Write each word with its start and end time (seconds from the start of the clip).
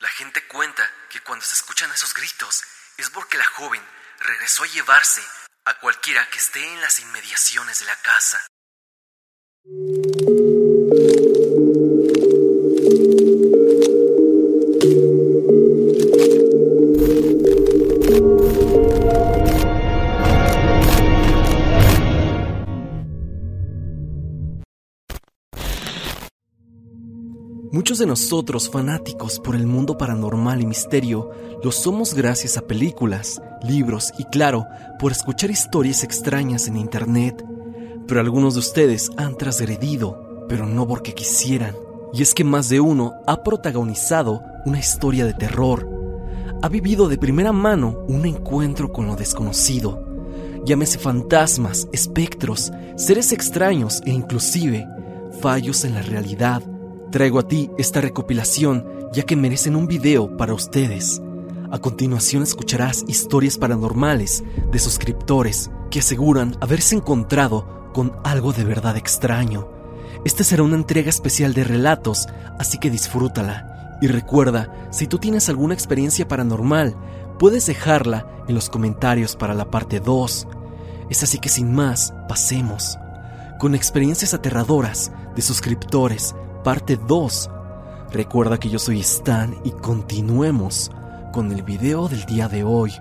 La 0.00 0.08
gente 0.08 0.46
cuenta 0.46 0.90
que 1.10 1.20
cuando 1.20 1.44
se 1.44 1.54
escuchan 1.54 1.92
esos 1.92 2.14
gritos 2.14 2.62
es 2.96 3.10
porque 3.10 3.36
la 3.36 3.44
joven 3.44 3.82
regresó 4.20 4.62
a 4.62 4.66
llevarse 4.66 5.22
a 5.66 5.78
cualquiera 5.78 6.26
que 6.30 6.38
esté 6.38 6.72
en 6.72 6.80
las 6.80 7.00
inmediaciones 7.00 7.80
de 7.80 7.84
la 7.84 7.96
casa. 7.96 8.46
Muchos 27.90 27.98
de 27.98 28.06
nosotros, 28.06 28.70
fanáticos 28.70 29.40
por 29.40 29.56
el 29.56 29.66
mundo 29.66 29.98
paranormal 29.98 30.60
y 30.60 30.66
misterio, 30.66 31.32
lo 31.60 31.72
somos 31.72 32.14
gracias 32.14 32.56
a 32.56 32.62
películas, 32.62 33.42
libros 33.64 34.12
y 34.16 34.22
claro, 34.26 34.64
por 35.00 35.10
escuchar 35.10 35.50
historias 35.50 36.04
extrañas 36.04 36.68
en 36.68 36.76
Internet. 36.76 37.44
Pero 38.06 38.20
algunos 38.20 38.54
de 38.54 38.60
ustedes 38.60 39.10
han 39.16 39.36
transgredido, 39.36 40.46
pero 40.48 40.66
no 40.66 40.86
porque 40.86 41.14
quisieran. 41.14 41.74
Y 42.12 42.22
es 42.22 42.32
que 42.32 42.44
más 42.44 42.68
de 42.68 42.78
uno 42.78 43.14
ha 43.26 43.42
protagonizado 43.42 44.40
una 44.66 44.78
historia 44.78 45.26
de 45.26 45.34
terror. 45.34 45.90
Ha 46.62 46.68
vivido 46.68 47.08
de 47.08 47.18
primera 47.18 47.50
mano 47.50 48.04
un 48.06 48.24
encuentro 48.24 48.92
con 48.92 49.08
lo 49.08 49.16
desconocido. 49.16 50.00
Llámese 50.64 51.00
fantasmas, 51.00 51.88
espectros, 51.92 52.70
seres 52.94 53.32
extraños 53.32 54.00
e 54.06 54.10
inclusive 54.10 54.86
fallos 55.40 55.84
en 55.84 55.94
la 55.94 56.02
realidad 56.02 56.62
Traigo 57.10 57.40
a 57.40 57.48
ti 57.48 57.70
esta 57.76 58.00
recopilación 58.00 58.86
ya 59.12 59.24
que 59.24 59.34
merecen 59.34 59.74
un 59.74 59.88
video 59.88 60.36
para 60.36 60.54
ustedes. 60.54 61.20
A 61.72 61.78
continuación 61.78 62.44
escucharás 62.44 63.04
historias 63.08 63.58
paranormales 63.58 64.44
de 64.70 64.78
suscriptores 64.78 65.70
que 65.90 65.98
aseguran 65.98 66.56
haberse 66.60 66.94
encontrado 66.94 67.90
con 67.92 68.12
algo 68.22 68.52
de 68.52 68.64
verdad 68.64 68.96
extraño. 68.96 69.68
Esta 70.24 70.44
será 70.44 70.62
una 70.62 70.76
entrega 70.76 71.10
especial 71.10 71.52
de 71.52 71.64
relatos, 71.64 72.28
así 72.60 72.78
que 72.78 72.90
disfrútala. 72.90 73.98
Y 74.00 74.06
recuerda, 74.06 74.88
si 74.90 75.08
tú 75.08 75.18
tienes 75.18 75.48
alguna 75.48 75.74
experiencia 75.74 76.28
paranormal, 76.28 76.94
puedes 77.40 77.66
dejarla 77.66 78.44
en 78.46 78.54
los 78.54 78.70
comentarios 78.70 79.34
para 79.34 79.54
la 79.54 79.68
parte 79.68 79.98
2. 79.98 80.46
Es 81.10 81.22
así 81.24 81.38
que 81.38 81.48
sin 81.48 81.74
más, 81.74 82.14
pasemos. 82.28 82.98
Con 83.58 83.74
experiencias 83.74 84.32
aterradoras 84.32 85.10
de 85.34 85.42
suscriptores, 85.42 86.34
parte 86.62 86.98
2. 87.06 87.50
Recuerda 88.12 88.58
que 88.58 88.68
yo 88.68 88.78
soy 88.78 89.00
Stan 89.00 89.58
y 89.64 89.70
continuemos 89.70 90.90
con 91.32 91.52
el 91.52 91.62
video 91.62 92.08
del 92.08 92.24
día 92.26 92.48
de 92.48 92.64
hoy. 92.64 92.92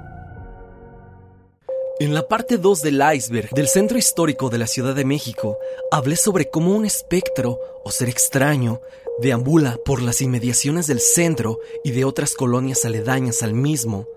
En 2.00 2.14
la 2.14 2.28
parte 2.28 2.58
2 2.58 2.82
del 2.82 3.02
iceberg 3.14 3.50
del 3.50 3.68
centro 3.68 3.98
histórico 3.98 4.50
de 4.50 4.58
la 4.58 4.68
Ciudad 4.68 4.96
de 4.96 5.04
México, 5.04 5.58
hablé 5.92 6.16
sobre 6.16 6.50
cómo 6.50 6.74
un 6.74 6.86
espectro 6.86 7.60
o 7.84 7.92
ser 7.92 8.08
extraño 8.08 8.80
deambula 9.20 9.78
por 9.84 10.02
las 10.02 10.22
inmediaciones 10.22 10.88
del 10.88 11.02
centro 11.02 11.60
y 11.84 11.92
de 11.92 12.06
otras 12.06 12.36
colonias 12.36 12.86
aledañas 12.86 13.44
al 13.44 13.54
mismo. 13.54 14.08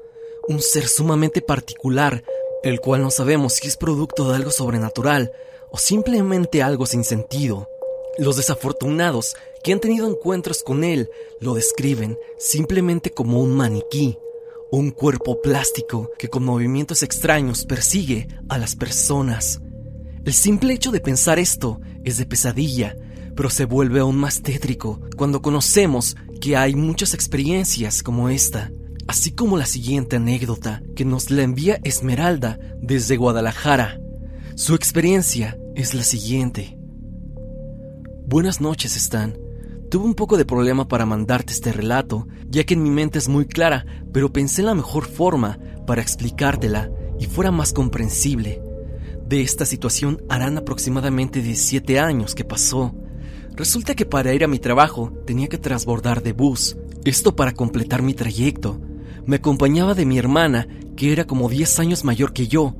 Un 0.47 0.61
ser 0.61 0.87
sumamente 0.87 1.43
particular, 1.43 2.23
el 2.63 2.81
cual 2.81 3.03
no 3.03 3.11
sabemos 3.11 3.55
si 3.55 3.67
es 3.67 3.77
producto 3.77 4.29
de 4.29 4.37
algo 4.37 4.53
sobrenatural 4.53 5.33
o 5.73 5.79
simplemente 5.79 6.63
algo 6.63 6.87
sin 6.87 7.03
sentido. 7.03 7.72
Los 8.19 8.37
desafortunados 8.37 9.35
que 9.65 9.73
han 9.73 9.81
tenido 9.81 10.07
encuentros 10.09 10.63
con 10.63 10.85
él 10.85 11.09
lo 11.41 11.55
describen 11.55 12.19
simplemente 12.39 13.11
como 13.11 13.41
un 13.41 13.57
maniquí, 13.57 14.19
un 14.71 14.91
cuerpo 14.91 15.41
plástico 15.41 16.11
que 16.19 16.29
con 16.29 16.45
movimientos 16.45 17.03
extraños 17.03 17.65
persigue 17.65 18.29
a 18.51 18.59
las 18.59 18.77
personas. 18.77 19.61
El 20.25 20.35
simple 20.35 20.75
hecho 20.75 20.91
de 20.91 21.01
pensar 21.01 21.39
esto 21.39 21.81
es 22.05 22.19
de 22.19 22.27
pesadilla, 22.27 22.97
pero 23.35 23.49
se 23.49 23.65
vuelve 23.65 24.01
aún 24.01 24.17
más 24.17 24.43
tétrico 24.43 25.01
cuando 25.17 25.41
conocemos 25.41 26.17
que 26.41 26.57
hay 26.57 26.75
muchas 26.75 27.15
experiencias 27.15 28.03
como 28.03 28.29
esta, 28.29 28.71
así 29.09 29.33
como 29.33 29.57
la 29.57 29.67
siguiente 29.67 30.17
anécdota 30.17 30.83
que 30.95 31.07
nos 31.07 31.31
la 31.31 31.43
envía 31.43 31.81
Esmeralda 31.83 32.59
desde 32.77 33.17
Guadalajara. 33.17 34.01
Su 34.55 34.75
experiencia 34.75 35.57
es 35.75 35.95
la 35.95 36.03
siguiente. 36.03 36.82
Buenas 38.33 38.63
noches, 38.63 38.97
Stan. 38.97 39.37
Tuve 39.91 40.07
un 40.07 40.15
poco 40.15 40.39
de 40.39 40.47
problema 40.47 40.89
para 40.89 41.05
mandarte 41.05 41.53
este 41.53 41.71
relato, 41.71 42.27
ya 42.49 42.65
que 42.65 42.73
en 42.73 42.83
mi 42.83 42.89
mente 42.89 43.19
es 43.19 43.29
muy 43.29 43.45
clara, 43.45 43.85
pero 44.11 44.33
pensé 44.33 44.63
en 44.63 44.69
la 44.69 44.75
mejor 44.75 45.05
forma 45.05 45.59
para 45.87 46.01
explicártela 46.01 46.91
y 47.21 47.27
fuera 47.27 47.51
más 47.51 47.75
comprensible. 47.75 48.63
De 49.29 49.43
esta 49.43 49.67
situación 49.67 50.23
harán 50.31 50.57
aproximadamente 50.57 51.43
17 51.43 52.01
años 52.01 52.35
que 52.35 52.43
pasó. 52.43 52.95
Resulta 53.55 53.95
que 53.95 54.07
para 54.07 54.33
ir 54.33 54.45
a 54.45 54.49
mi 54.49 54.59
trabajo 54.59 55.13
tenía 55.27 55.49
que 55.49 55.59
transbordar 55.59 56.23
de 56.23 56.33
bus, 56.33 56.79
esto 57.05 57.37
para 57.37 57.53
completar 57.53 58.01
mi 58.01 58.15
trayecto. 58.15 58.81
Me 59.27 59.37
acompañaba 59.37 59.93
de 59.93 60.07
mi 60.07 60.17
hermana, 60.17 60.67
que 60.97 61.13
era 61.13 61.27
como 61.27 61.51
10 61.51 61.81
años 61.81 62.03
mayor 62.03 62.33
que 62.33 62.49
yo, 62.49 62.77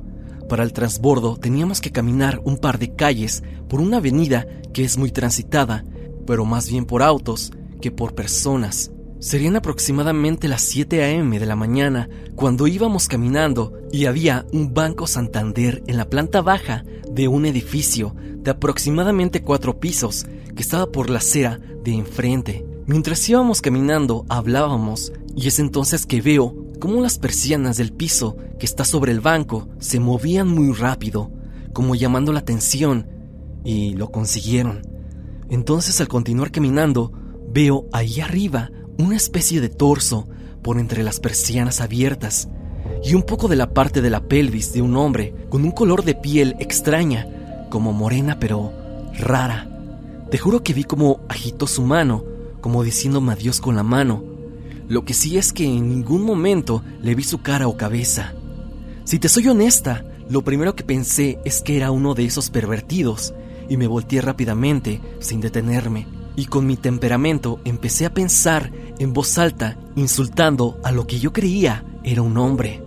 para 0.47 0.63
el 0.63 0.73
transbordo 0.73 1.37
teníamos 1.37 1.81
que 1.81 1.91
caminar 1.91 2.41
un 2.43 2.57
par 2.57 2.79
de 2.79 2.95
calles 2.95 3.43
por 3.67 3.81
una 3.81 3.97
avenida 3.97 4.47
que 4.73 4.83
es 4.83 4.97
muy 4.97 5.11
transitada, 5.11 5.83
pero 6.25 6.45
más 6.45 6.69
bien 6.69 6.85
por 6.85 7.03
autos 7.03 7.51
que 7.81 7.91
por 7.91 8.15
personas. 8.15 8.91
Serían 9.19 9.55
aproximadamente 9.55 10.47
las 10.49 10.63
7 10.63 11.01
a.m. 11.01 11.39
de 11.39 11.45
la 11.45 11.55
mañana 11.55 12.09
cuando 12.35 12.67
íbamos 12.67 13.07
caminando 13.07 13.73
y 13.91 14.05
había 14.05 14.45
un 14.51 14.73
Banco 14.73 15.07
Santander 15.07 15.81
en 15.87 15.95
la 15.97 16.09
planta 16.09 16.41
baja 16.41 16.83
de 17.09 17.29
un 17.29 17.45
edificio 17.45 18.15
de 18.35 18.51
aproximadamente 18.51 19.41
cuatro 19.41 19.79
pisos 19.79 20.25
que 20.55 20.61
estaba 20.61 20.91
por 20.91 21.09
la 21.09 21.19
acera 21.19 21.59
de 21.83 21.93
enfrente. 21.93 22.65
Mientras 22.85 23.27
íbamos 23.29 23.61
caminando 23.61 24.25
hablábamos 24.27 25.13
y 25.35 25.47
es 25.47 25.59
entonces 25.59 26.05
que 26.05 26.21
veo 26.21 26.53
cómo 26.79 27.01
las 27.01 27.17
persianas 27.17 27.77
del 27.77 27.93
piso 27.93 28.37
que 28.59 28.65
está 28.65 28.85
sobre 28.85 29.11
el 29.11 29.19
banco 29.19 29.67
se 29.79 29.99
movían 29.99 30.47
muy 30.47 30.73
rápido, 30.73 31.31
como 31.73 31.95
llamando 31.95 32.31
la 32.33 32.39
atención, 32.39 33.07
y 33.63 33.93
lo 33.93 34.11
consiguieron. 34.11 34.81
Entonces 35.49 36.01
al 36.01 36.07
continuar 36.07 36.51
caminando, 36.51 37.11
veo 37.49 37.87
ahí 37.91 38.19
arriba 38.19 38.71
una 38.97 39.15
especie 39.15 39.61
de 39.61 39.69
torso 39.69 40.27
por 40.61 40.79
entre 40.79 41.03
las 41.03 41.19
persianas 41.19 41.81
abiertas 41.81 42.47
y 43.03 43.15
un 43.15 43.23
poco 43.23 43.47
de 43.47 43.55
la 43.55 43.73
parte 43.73 44.01
de 44.01 44.09
la 44.09 44.27
pelvis 44.27 44.73
de 44.73 44.81
un 44.81 44.95
hombre 44.95 45.33
con 45.49 45.63
un 45.63 45.71
color 45.71 46.03
de 46.03 46.15
piel 46.15 46.55
extraña, 46.59 47.67
como 47.69 47.93
morena 47.93 48.39
pero 48.39 48.71
rara. 49.17 49.69
Te 50.31 50.37
juro 50.37 50.63
que 50.63 50.73
vi 50.73 50.83
como 50.83 51.19
agitó 51.29 51.67
su 51.67 51.83
mano, 51.83 52.23
como 52.61 52.83
diciéndome 52.83 53.33
adiós 53.33 53.59
con 53.59 53.75
la 53.75 53.83
mano, 53.83 54.23
lo 54.87 55.05
que 55.05 55.13
sí 55.13 55.37
es 55.37 55.53
que 55.53 55.65
en 55.65 55.89
ningún 55.89 56.23
momento 56.23 56.83
le 57.01 57.15
vi 57.15 57.23
su 57.23 57.41
cara 57.41 57.67
o 57.67 57.77
cabeza. 57.77 58.33
Si 59.05 59.19
te 59.19 59.29
soy 59.29 59.47
honesta, 59.47 60.05
lo 60.29 60.43
primero 60.43 60.75
que 60.75 60.83
pensé 60.83 61.39
es 61.45 61.61
que 61.61 61.77
era 61.77 61.91
uno 61.91 62.13
de 62.13 62.25
esos 62.25 62.49
pervertidos 62.49 63.33
y 63.69 63.77
me 63.77 63.87
volteé 63.87 64.21
rápidamente, 64.21 65.01
sin 65.19 65.41
detenerme, 65.41 66.07
y 66.35 66.45
con 66.45 66.65
mi 66.65 66.77
temperamento 66.77 67.59
empecé 67.65 68.05
a 68.05 68.13
pensar 68.13 68.71
en 68.99 69.13
voz 69.13 69.37
alta, 69.37 69.77
insultando 69.95 70.79
a 70.83 70.91
lo 70.91 71.05
que 71.07 71.19
yo 71.19 71.33
creía 71.33 71.83
era 72.03 72.21
un 72.21 72.37
hombre. 72.37 72.81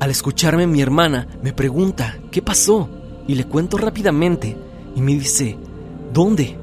Al 0.00 0.10
escucharme 0.10 0.66
mi 0.66 0.80
hermana 0.80 1.26
me 1.42 1.52
pregunta, 1.52 2.16
¿qué 2.30 2.42
pasó? 2.42 2.88
Y 3.26 3.34
le 3.34 3.44
cuento 3.44 3.78
rápidamente 3.78 4.56
y 4.94 5.00
me 5.00 5.12
dice, 5.14 5.56
¿dónde? 6.12 6.56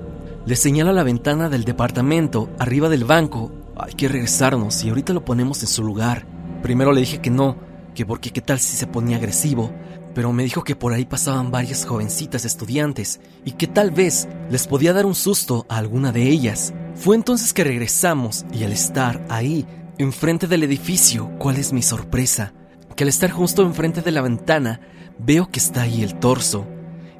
Le 0.45 0.55
señala 0.55 0.93
la 0.93 1.03
ventana 1.03 1.49
del 1.49 1.65
departamento 1.65 2.49
arriba 2.59 2.87
del 2.89 3.03
banco 3.03 3.51
hay 3.77 3.93
que 3.93 4.07
regresarnos 4.07 4.83
y 4.83 4.89
ahorita 4.89 5.13
lo 5.13 5.25
ponemos 5.25 5.61
en 5.61 5.67
su 5.67 5.83
lugar. 5.83 6.25
Primero 6.61 6.91
le 6.91 7.01
dije 7.01 7.19
que 7.19 7.29
no, 7.29 7.57
que 7.93 8.05
porque 8.05 8.31
qué 8.31 8.41
tal 8.41 8.59
si 8.59 8.75
se 8.77 8.87
ponía 8.87 9.17
agresivo, 9.17 9.71
pero 10.13 10.31
me 10.31 10.43
dijo 10.43 10.63
que 10.63 10.75
por 10.75 10.93
ahí 10.93 11.05
pasaban 11.05 11.51
varias 11.51 11.85
jovencitas 11.85 12.45
estudiantes 12.45 13.19
y 13.43 13.51
que 13.51 13.67
tal 13.67 13.91
vez 13.91 14.27
les 14.49 14.65
podía 14.65 14.93
dar 14.93 15.05
un 15.05 15.15
susto 15.15 15.65
a 15.69 15.77
alguna 15.77 16.11
de 16.11 16.29
ellas. 16.29 16.73
Fue 16.95 17.15
entonces 17.15 17.53
que 17.53 17.65
regresamos 17.65 18.45
y 18.53 18.63
al 18.63 18.71
estar 18.71 19.25
ahí, 19.29 19.65
enfrente 19.97 20.47
del 20.47 20.63
edificio, 20.63 21.31
¿cuál 21.37 21.57
es 21.57 21.73
mi 21.73 21.81
sorpresa? 21.81 22.53
Que 22.95 23.03
al 23.03 23.09
estar 23.09 23.29
justo 23.29 23.61
enfrente 23.63 24.01
de 24.01 24.11
la 24.11 24.21
ventana, 24.21 24.79
veo 25.19 25.49
que 25.49 25.59
está 25.59 25.81
ahí 25.81 26.01
el 26.01 26.15
torso. 26.15 26.65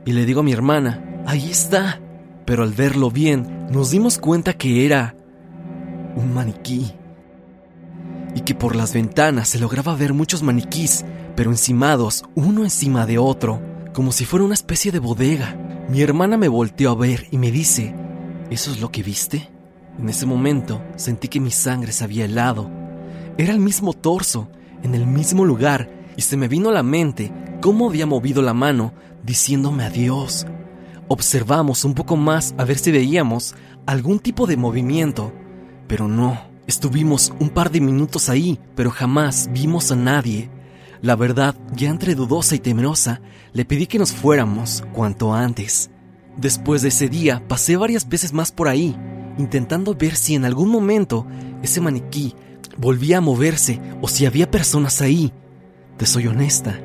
Y 0.06 0.14
le 0.14 0.26
digo 0.26 0.40
a 0.40 0.44
mi 0.44 0.54
hermana, 0.54 1.24
ahí 1.26 1.52
está. 1.52 2.00
Pero 2.46 2.64
al 2.64 2.72
verlo 2.72 3.12
bien, 3.12 3.68
nos 3.72 3.92
dimos 3.92 4.20
cuenta 4.20 4.54
que 4.54 4.86
era 4.86 5.16
un 6.16 6.34
maniquí. 6.34 6.94
Y 8.36 8.42
que 8.42 8.56
por 8.56 8.76
las 8.76 8.94
ventanas 8.94 9.50
se 9.50 9.60
lograba 9.60 9.96
ver 9.96 10.14
muchos 10.14 10.44
maniquís, 10.44 11.06
pero 11.36 11.52
encimados 11.52 12.24
uno 12.36 12.64
encima 12.64 13.06
de 13.06 13.18
otro, 13.18 13.62
como 13.94 14.12
si 14.12 14.26
fuera 14.26 14.46
una 14.46 14.54
especie 14.54 14.92
de 14.92 15.00
bodega. 15.00 15.56
Mi 15.90 16.02
hermana 16.02 16.38
me 16.38 16.48
volteó 16.48 16.92
a 16.92 16.96
ver 16.96 17.28
y 17.32 17.38
me 17.38 17.52
dice, 17.52 17.94
¿eso 18.50 18.72
es 18.72 18.82
lo 18.82 18.92
que 18.92 19.04
viste? 19.04 19.50
En 19.98 20.10
ese 20.10 20.26
momento 20.26 20.82
sentí 20.96 21.28
que 21.28 21.40
mi 21.40 21.52
sangre 21.52 21.92
se 21.92 22.04
había 22.04 22.26
helado. 22.26 22.70
Era 23.38 23.54
el 23.54 23.60
mismo 23.60 23.94
torso, 23.94 24.50
en 24.84 24.96
el 24.96 25.06
mismo 25.08 25.46
lugar, 25.46 25.90
y 26.18 26.22
se 26.22 26.38
me 26.38 26.48
vino 26.48 26.70
a 26.70 26.74
la 26.74 26.84
mente 26.84 27.32
cómo 27.62 27.88
había 27.90 28.06
movido 28.06 28.42
la 28.42 28.54
mano 28.54 28.94
diciéndome 29.24 29.84
adiós. 29.84 30.46
Observamos 31.08 31.86
un 31.86 31.94
poco 31.94 32.18
más 32.18 32.54
a 32.58 32.66
ver 32.66 32.78
si 32.78 32.92
veíamos 32.92 33.56
algún 33.86 34.20
tipo 34.20 34.48
de 34.48 34.58
movimiento, 34.58 35.34
pero 35.88 36.08
no. 36.08 36.40
Estuvimos 36.68 37.34
un 37.40 37.50
par 37.50 37.72
de 37.72 37.82
minutos 37.82 38.30
ahí, 38.30 38.60
pero 38.76 38.90
jamás 38.90 39.50
vimos 39.52 39.92
a 39.92 39.96
nadie. 39.96 40.50
La 41.02 41.16
verdad, 41.16 41.56
ya 41.76 41.90
entre 41.90 42.16
dudosa 42.16 42.56
y 42.56 42.60
temerosa, 42.60 43.22
le 43.54 43.66
pedí 43.66 43.86
que 43.86 44.00
nos 44.00 44.12
fuéramos 44.12 44.84
cuanto 44.94 45.34
antes. 45.34 45.92
Después 46.38 46.82
de 46.82 46.90
ese 46.90 47.08
día, 47.08 47.44
pasé 47.48 47.78
varias 47.78 48.10
veces 48.10 48.34
más 48.34 48.52
por 48.52 48.68
ahí, 48.68 48.96
intentando 49.38 49.94
ver 49.94 50.16
si 50.16 50.36
en 50.36 50.46
algún 50.46 50.70
momento 50.70 51.28
ese 51.62 51.82
maniquí 51.82 52.36
volvía 52.78 53.20
a 53.20 53.22
moverse 53.22 53.80
o 54.02 54.08
si 54.08 54.26
había 54.26 54.50
personas 54.50 55.02
ahí. 55.02 55.32
Te 55.98 56.06
soy 56.06 56.28
honesta, 56.28 56.80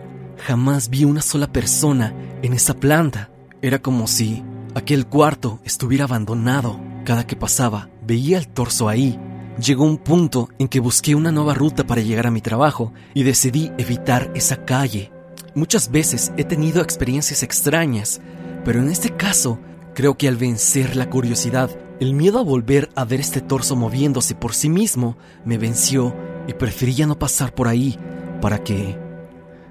jamás 0.47 0.89
vi 0.91 1.05
una 1.05 1.23
sola 1.23 1.51
persona 1.51 2.15
en 2.43 2.53
esa 2.53 2.75
planta. 2.75 3.31
Era 3.63 3.81
como 3.81 4.07
si 4.07 4.43
aquel 4.75 5.07
cuarto 5.07 5.61
estuviera 5.65 6.05
abandonado. 6.05 6.81
Cada 7.05 7.27
que 7.27 7.35
pasaba, 7.35 7.89
veía 8.11 8.39
el 8.39 8.49
torso 8.49 8.89
ahí. 8.89 9.17
Llegó 9.65 9.85
un 9.85 9.97
punto 9.97 10.49
en 10.59 10.67
que 10.67 10.81
busqué 10.81 11.15
una 11.15 11.31
nueva 11.31 11.55
ruta 11.55 11.87
para 11.87 12.01
llegar 12.01 12.27
a 12.27 12.33
mi 12.33 12.41
trabajo 12.41 12.93
y 13.15 13.23
decidí 13.23 13.71
evitar 13.79 14.33
esa 14.35 14.65
calle. 14.65 15.13
Muchas 15.55 15.93
veces 15.93 16.33
he 16.37 16.43
tenido 16.43 16.83
experiencias 16.83 17.45
extrañas, 17.45 18.21
pero 18.65 18.81
en 18.81 18.89
este 18.89 19.11
caso 19.11 19.61
creo 19.95 20.19
que 20.19 20.27
al 20.27 20.37
vencer 20.37 20.97
la 20.97 21.09
curiosidad, 21.09 21.71
el 22.01 22.15
miedo 22.15 22.41
a 22.41 22.43
volver 22.43 22.89
a 22.97 23.05
ver 23.05 23.21
este 23.21 23.41
torso 23.41 23.77
moviéndose 23.77 24.35
por 24.35 24.55
sí 24.55 24.69
mismo 24.69 25.17
me 25.45 25.57
venció 25.57 26.13
y 26.49 26.55
prefería 26.55 27.07
no 27.07 27.17
pasar 27.17 27.55
por 27.55 27.69
ahí 27.69 27.97
para 28.41 28.65
que 28.65 28.99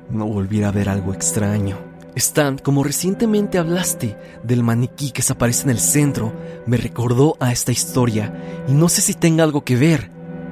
no 0.10 0.28
volviera 0.28 0.70
a 0.70 0.72
ver 0.72 0.88
algo 0.88 1.14
extraño. 1.14 1.89
Stan, 2.20 2.58
como 2.58 2.84
recientemente 2.84 3.58
hablaste 3.58 4.18
del 4.44 4.62
maniquí 4.62 5.12
que 5.12 5.22
se 5.22 5.34
aparece 5.34 5.64
en 5.64 5.72
el 5.72 5.80
centro, 5.80 6.34
me 6.66 6.78
recordó 6.78 7.36
a 7.40 7.52
esta 7.52 7.72
historia 7.72 8.64
y 8.68 8.74
no 8.74 8.90
sé 8.90 9.02
si 9.02 9.14
tenga 9.14 9.44
algo 9.44 9.64
que 9.64 9.76
ver. 9.76 10.12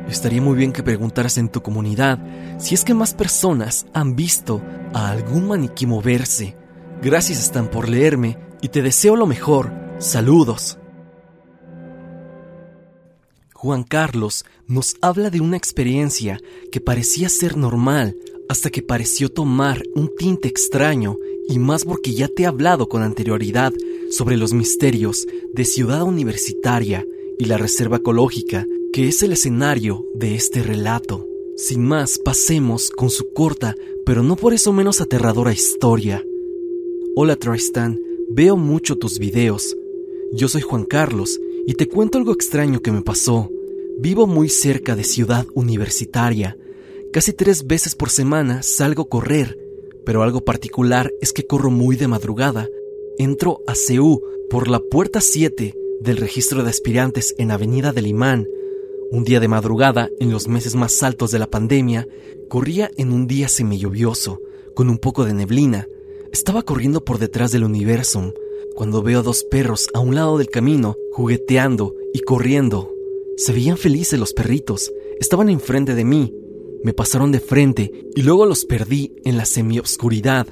Estaría 0.09 0.41
muy 0.41 0.55
bien 0.55 0.71
que 0.71 0.83
preguntaras 0.83 1.37
en 1.37 1.49
tu 1.49 1.61
comunidad 1.61 2.19
si 2.57 2.73
es 2.73 2.83
que 2.83 2.93
más 2.93 3.13
personas 3.13 3.85
han 3.93 4.15
visto 4.15 4.61
a 4.93 5.09
algún 5.09 5.47
maniquí 5.47 5.85
moverse. 5.85 6.57
Gracias 7.01 7.39
Stan 7.39 7.69
por 7.69 7.89
leerme 7.89 8.37
y 8.61 8.69
te 8.69 8.81
deseo 8.81 9.15
lo 9.15 9.27
mejor. 9.27 9.71
Saludos. 9.99 10.79
Juan 13.53 13.83
Carlos 13.83 14.45
nos 14.67 14.95
habla 15.01 15.29
de 15.29 15.41
una 15.41 15.57
experiencia 15.57 16.39
que 16.71 16.79
parecía 16.79 17.27
ser 17.27 17.57
normal 17.57 18.15
hasta 18.49 18.69
que 18.69 18.81
pareció 18.81 19.29
tomar 19.29 19.83
un 19.94 20.09
tinte 20.15 20.47
extraño 20.47 21.17
y 21.47 21.59
más 21.59 21.85
porque 21.85 22.13
ya 22.13 22.27
te 22.27 22.44
he 22.44 22.45
hablado 22.45 22.89
con 22.89 23.01
anterioridad 23.01 23.73
sobre 24.09 24.38
los 24.38 24.53
misterios 24.53 25.27
de 25.53 25.65
Ciudad 25.65 26.03
Universitaria 26.03 27.05
y 27.39 27.45
la 27.45 27.57
Reserva 27.57 27.97
Ecológica, 27.97 28.67
que 28.94 29.07
es 29.07 29.21
el 29.23 29.33
escenario 29.33 30.05
de 30.15 30.35
este 30.35 30.63
relato. 30.63 31.27
Sin 31.55 31.83
más, 31.83 32.19
pasemos 32.19 32.89
con 32.89 33.09
su 33.09 33.33
corta, 33.33 33.75
pero 34.05 34.23
no 34.23 34.35
por 34.35 34.53
eso 34.53 34.73
menos 34.73 35.01
aterradora 35.01 35.53
historia. 35.53 36.23
Hola 37.15 37.35
Tristan, 37.35 37.99
veo 38.29 38.57
mucho 38.57 38.97
tus 38.97 39.19
videos. 39.19 39.75
Yo 40.33 40.47
soy 40.49 40.61
Juan 40.61 40.85
Carlos 40.85 41.39
y 41.65 41.73
te 41.73 41.88
cuento 41.88 42.17
algo 42.17 42.31
extraño 42.31 42.81
que 42.81 42.91
me 42.91 43.01
pasó. 43.01 43.49
Vivo 43.99 44.27
muy 44.27 44.49
cerca 44.49 44.95
de 44.95 45.03
Ciudad 45.03 45.47
Universitaria. 45.53 46.57
Casi 47.13 47.33
tres 47.33 47.65
veces 47.65 47.95
por 47.95 48.09
semana 48.09 48.63
salgo 48.63 49.04
a 49.04 49.09
correr 49.09 49.68
pero 50.07 50.24
algo 50.24 50.39
particular 50.39 51.12
es 51.19 51.33
que 51.33 51.45
corro 51.45 51.69
muy 51.69 51.98
de 51.98 52.07
madrugada. 52.07 52.69
Entro 53.18 53.59
a 53.68 53.75
CEU 53.75 54.21
por 54.50 54.69
la 54.69 54.80
puerta 54.80 55.19
7 55.19 55.75
del 56.00 56.15
registro 56.15 56.63
de 56.63 56.69
aspirantes 56.69 57.36
en 57.38 57.51
Avenida 57.51 57.92
del 57.92 58.07
Imán. 58.07 58.48
Un 59.12 59.25
día 59.25 59.42
de 59.42 59.50
madrugada, 59.50 60.09
en 60.21 60.31
los 60.31 60.48
meses 60.48 60.75
más 60.75 61.04
altos 61.04 61.31
de 61.31 61.39
la 61.39 61.48
pandemia, 61.48 62.07
corría 62.48 62.89
en 62.95 63.12
un 63.12 63.27
día 63.27 63.50
semilluvioso, 63.50 64.39
con 64.75 64.89
un 64.89 64.98
poco 64.98 65.25
de 65.25 65.33
neblina. 65.33 65.89
Estaba 66.31 66.63
corriendo 66.63 67.04
por 67.04 67.18
detrás 67.18 67.51
del 67.51 67.65
Universum, 67.65 68.31
cuando 68.75 69.04
veo 69.04 69.19
a 69.19 69.24
dos 69.24 69.44
perros 69.44 69.89
a 69.94 70.00
un 70.00 70.15
lado 70.15 70.38
del 70.38 70.48
camino, 70.48 70.95
jugueteando 71.12 71.95
y 72.13 72.21
corriendo. 72.21 72.94
Se 73.36 73.51
veían 73.51 73.75
felices 73.75 74.18
los 74.18 74.31
perritos, 74.31 74.94
estaban 75.19 75.50
enfrente 75.50 75.95
de 75.95 76.06
mí, 76.06 76.33
me 76.83 76.94
pasaron 76.94 77.31
de 77.31 77.39
frente 77.39 77.91
y 78.15 78.21
luego 78.21 78.45
los 78.45 78.65
perdí 78.65 79.13
en 79.25 79.38
la 79.38 79.45
semiobscuridad. 79.45 80.47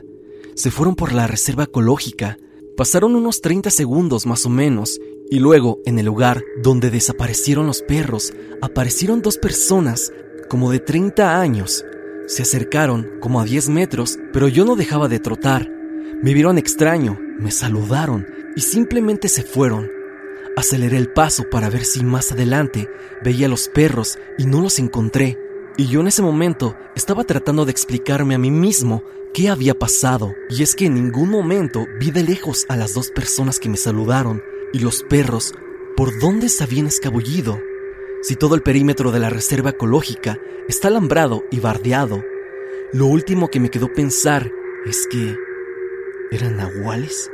Se 0.56 0.72
fueron 0.72 0.96
por 0.96 1.14
la 1.14 1.28
reserva 1.28 1.66
ecológica. 1.66 2.38
Pasaron 2.78 3.16
unos 3.16 3.42
30 3.42 3.70
segundos 3.70 4.26
más 4.26 4.46
o 4.46 4.50
menos 4.50 5.00
y 5.30 5.40
luego, 5.40 5.80
en 5.86 5.98
el 5.98 6.06
lugar 6.06 6.44
donde 6.62 6.90
desaparecieron 6.92 7.68
los 7.68 7.82
perros, 7.82 8.34
aparecieron 8.62 9.22
dos 9.22 9.38
personas 9.38 10.12
como 10.50 10.72
de 10.72 10.80
30 10.80 11.40
años. 11.40 11.86
Se 12.28 12.44
acercaron 12.44 13.20
como 13.20 13.40
a 13.40 13.46
10 13.46 13.70
metros, 13.70 14.20
pero 14.34 14.48
yo 14.48 14.66
no 14.66 14.76
dejaba 14.76 15.08
de 15.08 15.20
trotar. 15.20 15.70
Me 16.22 16.34
vieron 16.34 16.58
extraño, 16.58 17.20
me 17.40 17.52
saludaron 17.52 18.28
y 18.56 18.62
simplemente 18.62 19.30
se 19.30 19.44
fueron. 19.44 19.90
Aceleré 20.56 20.98
el 20.98 21.12
paso 21.12 21.50
para 21.50 21.70
ver 21.70 21.84
si 21.84 22.04
más 22.04 22.32
adelante 22.32 22.90
veía 23.24 23.48
a 23.48 23.50
los 23.50 23.68
perros 23.68 24.18
y 24.38 24.46
no 24.46 24.62
los 24.62 24.80
encontré. 24.80 25.38
Y 25.78 25.88
yo 25.88 26.00
en 26.00 26.08
ese 26.08 26.22
momento 26.22 26.78
estaba 26.96 27.26
tratando 27.26 27.66
de 27.66 27.72
explicarme 27.72 28.36
a 28.36 28.38
mí 28.38 28.50
mismo 28.50 29.04
qué 29.34 29.50
había 29.50 29.78
pasado. 29.78 30.34
Y 30.50 30.64
es 30.64 30.74
que 30.74 30.86
en 30.86 30.94
ningún 30.96 31.30
momento 31.30 31.86
vi 32.00 32.12
de 32.12 32.24
lejos 32.24 32.66
a 32.70 32.78
las 32.78 32.94
dos 32.94 33.12
personas 33.12 33.60
que 33.60 33.68
me 33.68 33.78
saludaron 33.78 34.42
y 34.72 34.80
los 34.80 35.04
perros 35.04 35.54
por 35.98 36.18
dónde 36.20 36.48
se 36.48 36.64
habían 36.64 36.88
escabullido. 36.88 37.60
Si 38.22 38.36
todo 38.36 38.56
el 38.56 38.62
perímetro 38.62 39.12
de 39.12 39.20
la 39.20 39.30
reserva 39.30 39.72
ecológica 39.72 40.40
está 40.68 40.88
alambrado 40.88 41.44
y 41.52 41.60
bardeado, 41.60 42.24
lo 42.94 43.08
último 43.08 43.50
que 43.50 43.60
me 43.60 43.70
quedó 43.70 43.92
pensar 43.92 44.52
es 44.86 45.08
que... 45.08 45.36
¿Eran 46.32 46.58
nahuales? 46.58 47.30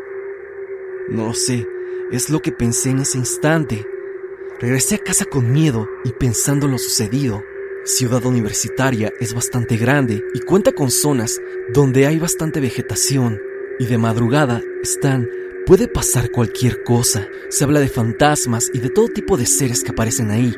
No 1.09 1.27
lo 1.27 1.33
sé, 1.33 1.67
es 2.11 2.29
lo 2.29 2.41
que 2.41 2.51
pensé 2.51 2.89
en 2.89 2.99
ese 2.99 3.17
instante. 3.17 3.85
Regresé 4.59 4.95
a 4.95 4.99
casa 4.99 5.25
con 5.25 5.51
miedo 5.51 5.87
y 6.03 6.11
pensando 6.11 6.67
lo 6.67 6.77
sucedido. 6.77 7.43
Ciudad 7.83 8.23
Universitaria 8.25 9.11
es 9.19 9.33
bastante 9.33 9.75
grande 9.75 10.23
y 10.35 10.39
cuenta 10.41 10.71
con 10.71 10.91
zonas 10.91 11.41
donde 11.73 12.05
hay 12.05 12.19
bastante 12.19 12.59
vegetación 12.59 13.41
y 13.79 13.87
de 13.87 13.97
madrugada 13.97 14.61
están 14.83 15.27
puede 15.65 15.87
pasar 15.87 16.29
cualquier 16.29 16.83
cosa. 16.83 17.27
Se 17.49 17.63
habla 17.63 17.79
de 17.79 17.89
fantasmas 17.89 18.69
y 18.71 18.79
de 18.79 18.91
todo 18.91 19.07
tipo 19.07 19.35
de 19.35 19.47
seres 19.47 19.83
que 19.83 19.91
aparecen 19.91 20.29
ahí, 20.29 20.55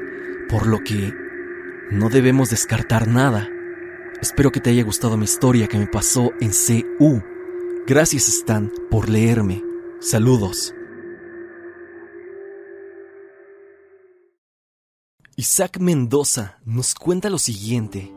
por 0.49 0.67
lo 0.67 0.83
que 0.83 1.13
no 1.91 2.09
debemos 2.09 2.49
descartar 2.49 3.07
nada. 3.07 3.49
Espero 4.21 4.51
que 4.51 4.59
te 4.59 4.71
haya 4.71 4.83
gustado 4.83 5.15
mi 5.15 5.23
historia 5.23 5.67
que 5.67 5.77
me 5.77 5.87
pasó 5.87 6.33
en 6.41 6.51
CU. 6.51 7.21
Gracias 7.87 8.27
Stan 8.27 8.69
por 8.89 9.07
leerme. 9.07 9.63
Saludos. 9.99 10.75
Isaac 15.43 15.79
Mendoza 15.81 16.55
nos 16.63 16.95
cuenta 16.95 17.29
lo 17.29 17.37
siguiente. 17.37 18.13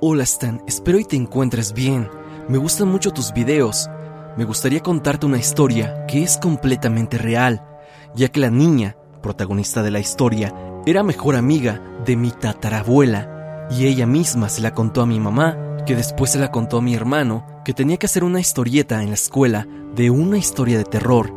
Hola 0.00 0.22
Stan, 0.22 0.62
espero 0.68 1.00
y 1.00 1.04
te 1.04 1.16
encuentres 1.16 1.72
bien. 1.72 2.08
Me 2.48 2.56
gustan 2.56 2.86
mucho 2.86 3.10
tus 3.10 3.32
videos. 3.32 3.90
Me 4.36 4.44
gustaría 4.44 4.78
contarte 4.78 5.26
una 5.26 5.38
historia 5.38 6.06
que 6.06 6.22
es 6.22 6.38
completamente 6.38 7.18
real, 7.18 7.66
ya 8.14 8.28
que 8.28 8.38
la 8.38 8.50
niña, 8.50 8.96
protagonista 9.20 9.82
de 9.82 9.90
la 9.90 9.98
historia, 9.98 10.54
era 10.86 11.02
mejor 11.02 11.34
amiga 11.34 11.82
de 12.06 12.14
mi 12.14 12.30
tatarabuela, 12.30 13.66
y 13.72 13.86
ella 13.86 14.06
misma 14.06 14.48
se 14.48 14.60
la 14.60 14.72
contó 14.72 15.02
a 15.02 15.06
mi 15.06 15.18
mamá, 15.18 15.58
que 15.84 15.96
después 15.96 16.30
se 16.30 16.38
la 16.38 16.52
contó 16.52 16.78
a 16.78 16.82
mi 16.82 16.94
hermano, 16.94 17.44
que 17.64 17.74
tenía 17.74 17.96
que 17.96 18.06
hacer 18.06 18.22
una 18.22 18.38
historieta 18.38 19.02
en 19.02 19.08
la 19.08 19.14
escuela 19.14 19.66
de 19.96 20.10
una 20.10 20.38
historia 20.38 20.78
de 20.78 20.84
terror. 20.84 21.34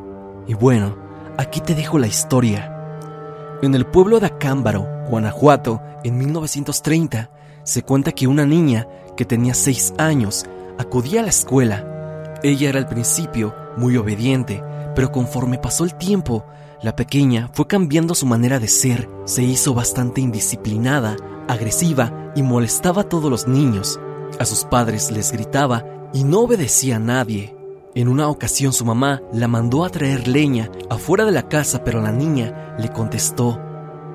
Y 0.48 0.54
bueno, 0.54 0.96
aquí 1.40 1.62
te 1.62 1.74
dejo 1.74 1.98
la 1.98 2.06
historia. 2.06 2.71
En 3.62 3.76
el 3.76 3.86
pueblo 3.86 4.20
de 4.20 4.26
Acámbaro, 4.26 4.88
Guanajuato, 5.08 5.82
en 6.04 6.18
1930, 6.18 7.30
se 7.62 7.84
cuenta 7.84 8.12
que 8.12 8.26
una 8.26 8.44
niña 8.44 8.88
que 9.16 9.24
tenía 9.24 9.54
seis 9.54 9.94
años 10.00 10.48
acudía 10.80 11.20
a 11.20 11.24
la 11.24 11.30
escuela. 11.30 12.40
Ella 12.42 12.70
era 12.70 12.80
al 12.80 12.88
principio 12.88 13.54
muy 13.78 13.98
obediente, 13.98 14.64
pero 14.96 15.12
conforme 15.12 15.60
pasó 15.60 15.84
el 15.84 15.94
tiempo, 15.94 16.44
la 16.82 16.96
pequeña 16.96 17.52
fue 17.54 17.68
cambiando 17.68 18.16
su 18.16 18.26
manera 18.26 18.58
de 18.58 18.68
ser, 18.68 19.08
se 19.26 19.44
hizo 19.44 19.76
bastante 19.76 20.22
indisciplinada, 20.22 21.16
agresiva 21.48 22.32
y 22.36 22.42
molestaba 22.42 23.04
a 23.04 23.10
todos 23.10 23.30
los 23.30 23.48
niños. 23.48 24.00
A 24.40 24.46
sus 24.46 24.64
padres 24.64 25.12
les 25.12 25.32
gritaba 25.32 25.86
y 26.14 26.24
no 26.24 26.40
obedecía 26.40 26.96
a 26.96 27.00
nadie. 27.00 27.61
En 27.94 28.08
una 28.08 28.30
ocasión 28.30 28.72
su 28.72 28.86
mamá 28.86 29.22
la 29.34 29.50
mandó 29.50 29.84
a 29.84 29.90
traer 29.90 30.28
leña 30.28 30.72
afuera 30.90 31.26
de 31.26 31.32
la 31.32 31.50
casa, 31.50 31.84
pero 31.84 32.02
la 32.02 32.14
niña 32.14 32.76
le 32.80 32.90
contestó, 32.90 33.60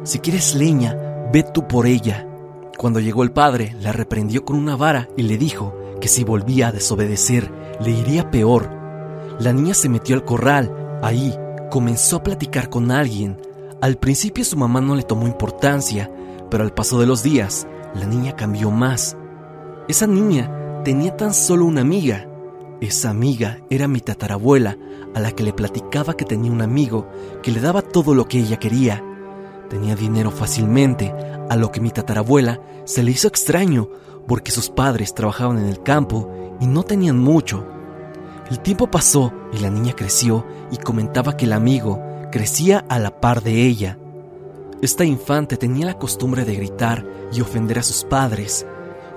si 0.03 0.21
quieres 0.21 0.55
leña, 0.55 0.97
ve 1.33 1.43
tú 1.43 1.67
por 1.67 1.87
ella. 1.87 2.27
Cuando 2.79 3.01
llegó 3.01 3.23
el 3.23 3.33
padre, 3.33 3.77
la 3.81 3.93
reprendió 3.93 4.45
con 4.45 4.57
una 4.57 4.77
vara 4.77 5.09
y 5.17 5.25
le 5.25 5.37
dijo 5.37 5.75
que 6.01 6.09
si 6.09 6.25
volvía 6.25 6.69
a 6.69 6.73
desobedecer, 6.73 7.53
le 7.81 7.91
iría 7.91 8.31
peor. 8.31 8.71
La 9.41 9.53
niña 9.53 9.75
se 9.75 9.89
metió 9.89 10.15
al 10.15 10.25
corral, 10.25 10.99
ahí 11.03 11.37
comenzó 11.71 12.17
a 12.17 12.23
platicar 12.23 12.71
con 12.71 12.91
alguien. 12.91 13.37
Al 13.83 13.97
principio 13.97 14.45
su 14.45 14.57
mamá 14.57 14.81
no 14.81 14.95
le 14.95 15.03
tomó 15.03 15.27
importancia, 15.27 16.11
pero 16.51 16.65
al 16.65 16.73
paso 16.73 16.99
de 16.99 17.07
los 17.07 17.23
días, 17.23 17.67
la 17.95 18.07
niña 18.07 18.37
cambió 18.37 18.71
más. 18.71 19.17
Esa 19.89 20.07
niña 20.07 20.83
tenía 20.85 21.17
tan 21.17 21.35
solo 21.35 21.67
una 21.67 21.83
amiga. 21.83 22.27
Esa 22.81 23.09
amiga 23.09 23.61
era 23.71 23.89
mi 23.89 24.01
tatarabuela, 24.01 24.77
a 25.15 25.21
la 25.21 25.33
que 25.33 25.43
le 25.43 25.55
platicaba 25.55 26.15
que 26.15 26.27
tenía 26.27 26.53
un 26.53 26.61
amigo 26.61 27.09
que 27.43 27.51
le 27.51 27.61
daba 27.61 27.81
todo 27.81 28.15
lo 28.15 28.29
que 28.29 28.39
ella 28.39 28.59
quería. 28.59 29.03
Tenía 29.71 29.97
dinero 29.97 30.31
fácilmente, 30.31 31.15
a 31.49 31.57
lo 31.57 31.73
que 31.73 31.81
mi 31.81 31.91
tatarabuela 31.91 32.61
se 32.85 33.03
le 33.03 33.13
hizo 33.13 33.29
extraño 33.29 33.89
porque 34.29 34.51
sus 34.51 34.69
padres 34.69 35.15
trabajaban 35.15 35.59
en 35.59 35.69
el 35.69 35.83
campo 35.83 36.31
y 36.61 36.67
no 36.67 36.83
tenían 36.83 37.19
mucho. 37.19 37.67
El 38.51 38.61
tiempo 38.61 38.91
pasó 38.91 39.33
y 39.53 39.59
la 39.59 39.71
niña 39.71 39.95
creció 39.95 40.47
y 40.71 40.77
comentaba 40.77 41.37
que 41.37 41.47
el 41.47 41.53
amigo 41.53 42.01
crecía 42.31 42.85
a 42.89 42.99
la 42.99 43.21
par 43.21 43.43
de 43.43 43.65
ella. 43.67 43.99
Esta 44.83 45.05
infante 45.05 45.57
tenía 45.57 45.87
la 45.87 45.99
costumbre 45.99 46.45
de 46.45 46.57
gritar 46.57 47.07
y 47.33 47.41
ofender 47.41 47.79
a 47.79 47.83
sus 47.83 48.05
padres. 48.05 48.67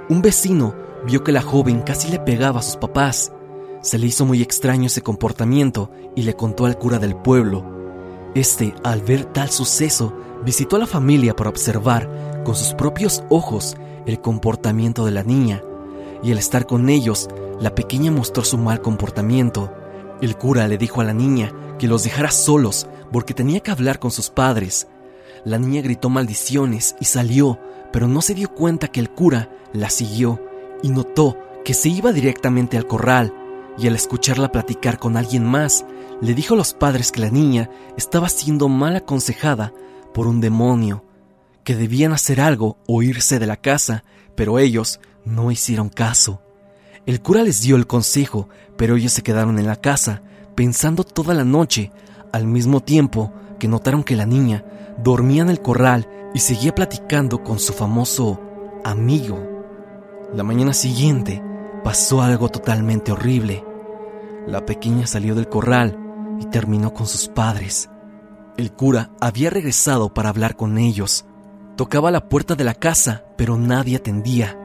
Un 0.10 0.22
vecino 0.22 0.74
vio 1.06 1.24
que 1.24 1.34
la 1.34 1.42
joven 1.42 1.82
casi 1.82 2.10
le 2.10 2.20
pegaba 2.20 2.62
a 2.62 2.64
sus 2.64 2.78
papás. 2.78 3.34
Se 3.82 3.98
le 3.98 4.08
hizo 4.08 4.26
muy 4.26 4.42
extraño 4.42 4.88
ese 4.88 5.02
comportamiento 5.02 5.90
y 6.16 6.24
le 6.24 6.34
contó 6.34 6.66
al 6.66 6.78
cura 6.78 7.00
del 7.00 7.16
pueblo. 7.16 7.64
Este, 8.36 8.74
al 8.84 9.02
ver 9.02 9.26
tal 9.26 9.50
suceso, 9.50 10.14
visitó 10.44 10.76
a 10.76 10.80
la 10.80 10.88
familia 10.88 11.36
para 11.36 11.50
observar 11.50 12.42
con 12.44 12.56
sus 12.56 12.74
propios 12.74 13.24
ojos 13.30 13.78
el 14.06 14.20
comportamiento 14.20 15.06
de 15.06 15.12
la 15.12 15.24
niña, 15.24 15.64
y 16.22 16.32
al 16.32 16.38
estar 16.38 16.66
con 16.66 16.90
ellos, 16.90 17.30
la 17.60 17.74
pequeña 17.74 18.12
mostró 18.12 18.44
su 18.44 18.58
mal 18.58 18.82
comportamiento. 18.82 19.74
El 20.22 20.36
cura 20.36 20.68
le 20.68 20.78
dijo 20.78 21.00
a 21.00 21.06
la 21.06 21.14
niña 21.14 21.54
que 21.78 21.88
los 21.88 22.04
dejara 22.04 22.32
solos 22.32 22.88
porque 23.12 23.34
tenía 23.34 23.62
que 23.62 23.72
hablar 23.72 24.00
con 24.00 24.12
sus 24.12 24.30
padres. 24.30 24.88
La 25.46 25.58
niña 25.58 25.82
gritó 25.82 26.10
maldiciones 26.10 26.96
y 27.00 27.06
salió, 27.06 27.60
pero 27.94 28.08
no 28.08 28.22
se 28.22 28.34
dio 28.34 28.54
cuenta 28.54 28.90
que 28.90 29.00
el 29.00 29.10
cura 29.10 29.50
la 29.72 29.90
siguió 29.90 30.42
y 30.84 30.90
notó 30.90 31.38
que 31.64 31.74
se 31.74 31.90
iba 31.90 32.12
directamente 32.12 32.78
al 32.78 32.88
corral, 32.88 33.34
y 33.80 33.88
al 33.88 33.96
escucharla 33.96 34.52
platicar 34.52 35.00
con 35.00 35.16
alguien 35.18 35.46
más, 35.46 35.86
le 36.22 36.34
dijo 36.34 36.54
a 36.54 36.58
los 36.58 36.74
padres 36.74 37.12
que 37.12 37.22
la 37.22 37.30
niña 37.30 37.70
estaba 37.98 38.30
siendo 38.30 38.68
mal 38.68 38.96
aconsejada 38.96 39.74
por 40.14 40.28
un 40.28 40.42
demonio, 40.42 41.06
que 41.64 41.76
debían 41.76 42.12
hacer 42.12 42.42
algo 42.42 42.78
o 42.88 43.04
irse 43.04 43.40
de 43.40 43.48
la 43.48 43.58
casa, 43.58 44.04
pero 44.36 44.60
ellos 44.60 45.00
no 45.24 45.52
hicieron 45.52 45.90
caso. 45.90 46.42
El 47.06 47.22
cura 47.22 47.44
les 47.44 47.62
dio 47.62 47.76
el 47.76 47.88
consejo, 47.88 48.50
pero 48.78 48.96
ellos 48.96 49.14
se 49.14 49.24
quedaron 49.24 49.60
en 49.60 49.68
la 49.68 49.78
casa, 49.78 50.22
pensando 50.56 51.04
toda 51.04 51.34
la 51.34 51.46
noche, 51.46 51.92
al 52.34 52.46
mismo 52.46 52.82
tiempo 52.82 53.32
que 53.60 53.68
notaron 53.68 54.04
que 54.04 54.16
la 54.16 54.26
niña 54.26 54.66
dormía 55.02 55.42
en 55.42 55.50
el 55.50 55.62
corral 55.62 56.08
y 56.34 56.40
seguía 56.40 56.76
platicando 56.76 57.44
con 57.44 57.60
su 57.60 57.74
famoso 57.74 58.40
amigo. 58.84 59.40
La 60.34 60.44
mañana 60.44 60.74
siguiente 60.74 61.42
pasó 61.84 62.22
algo 62.22 62.50
totalmente 62.50 63.12
horrible. 63.12 63.64
La 64.50 64.66
pequeña 64.66 65.06
salió 65.06 65.36
del 65.36 65.48
corral 65.48 65.96
y 66.40 66.46
terminó 66.46 66.92
con 66.92 67.06
sus 67.06 67.28
padres. 67.28 67.88
El 68.58 68.72
cura 68.72 69.12
había 69.22 69.52
regresado 69.52 70.12
para 70.12 70.30
hablar 70.30 70.56
con 70.56 70.80
ellos. 70.80 71.26
Tocaba 71.78 72.10
la 72.10 72.28
puerta 72.28 72.56
de 72.56 72.64
la 72.64 72.74
casa, 72.74 73.24
pero 73.38 73.58
nadie 73.58 73.98
atendía. 73.98 74.58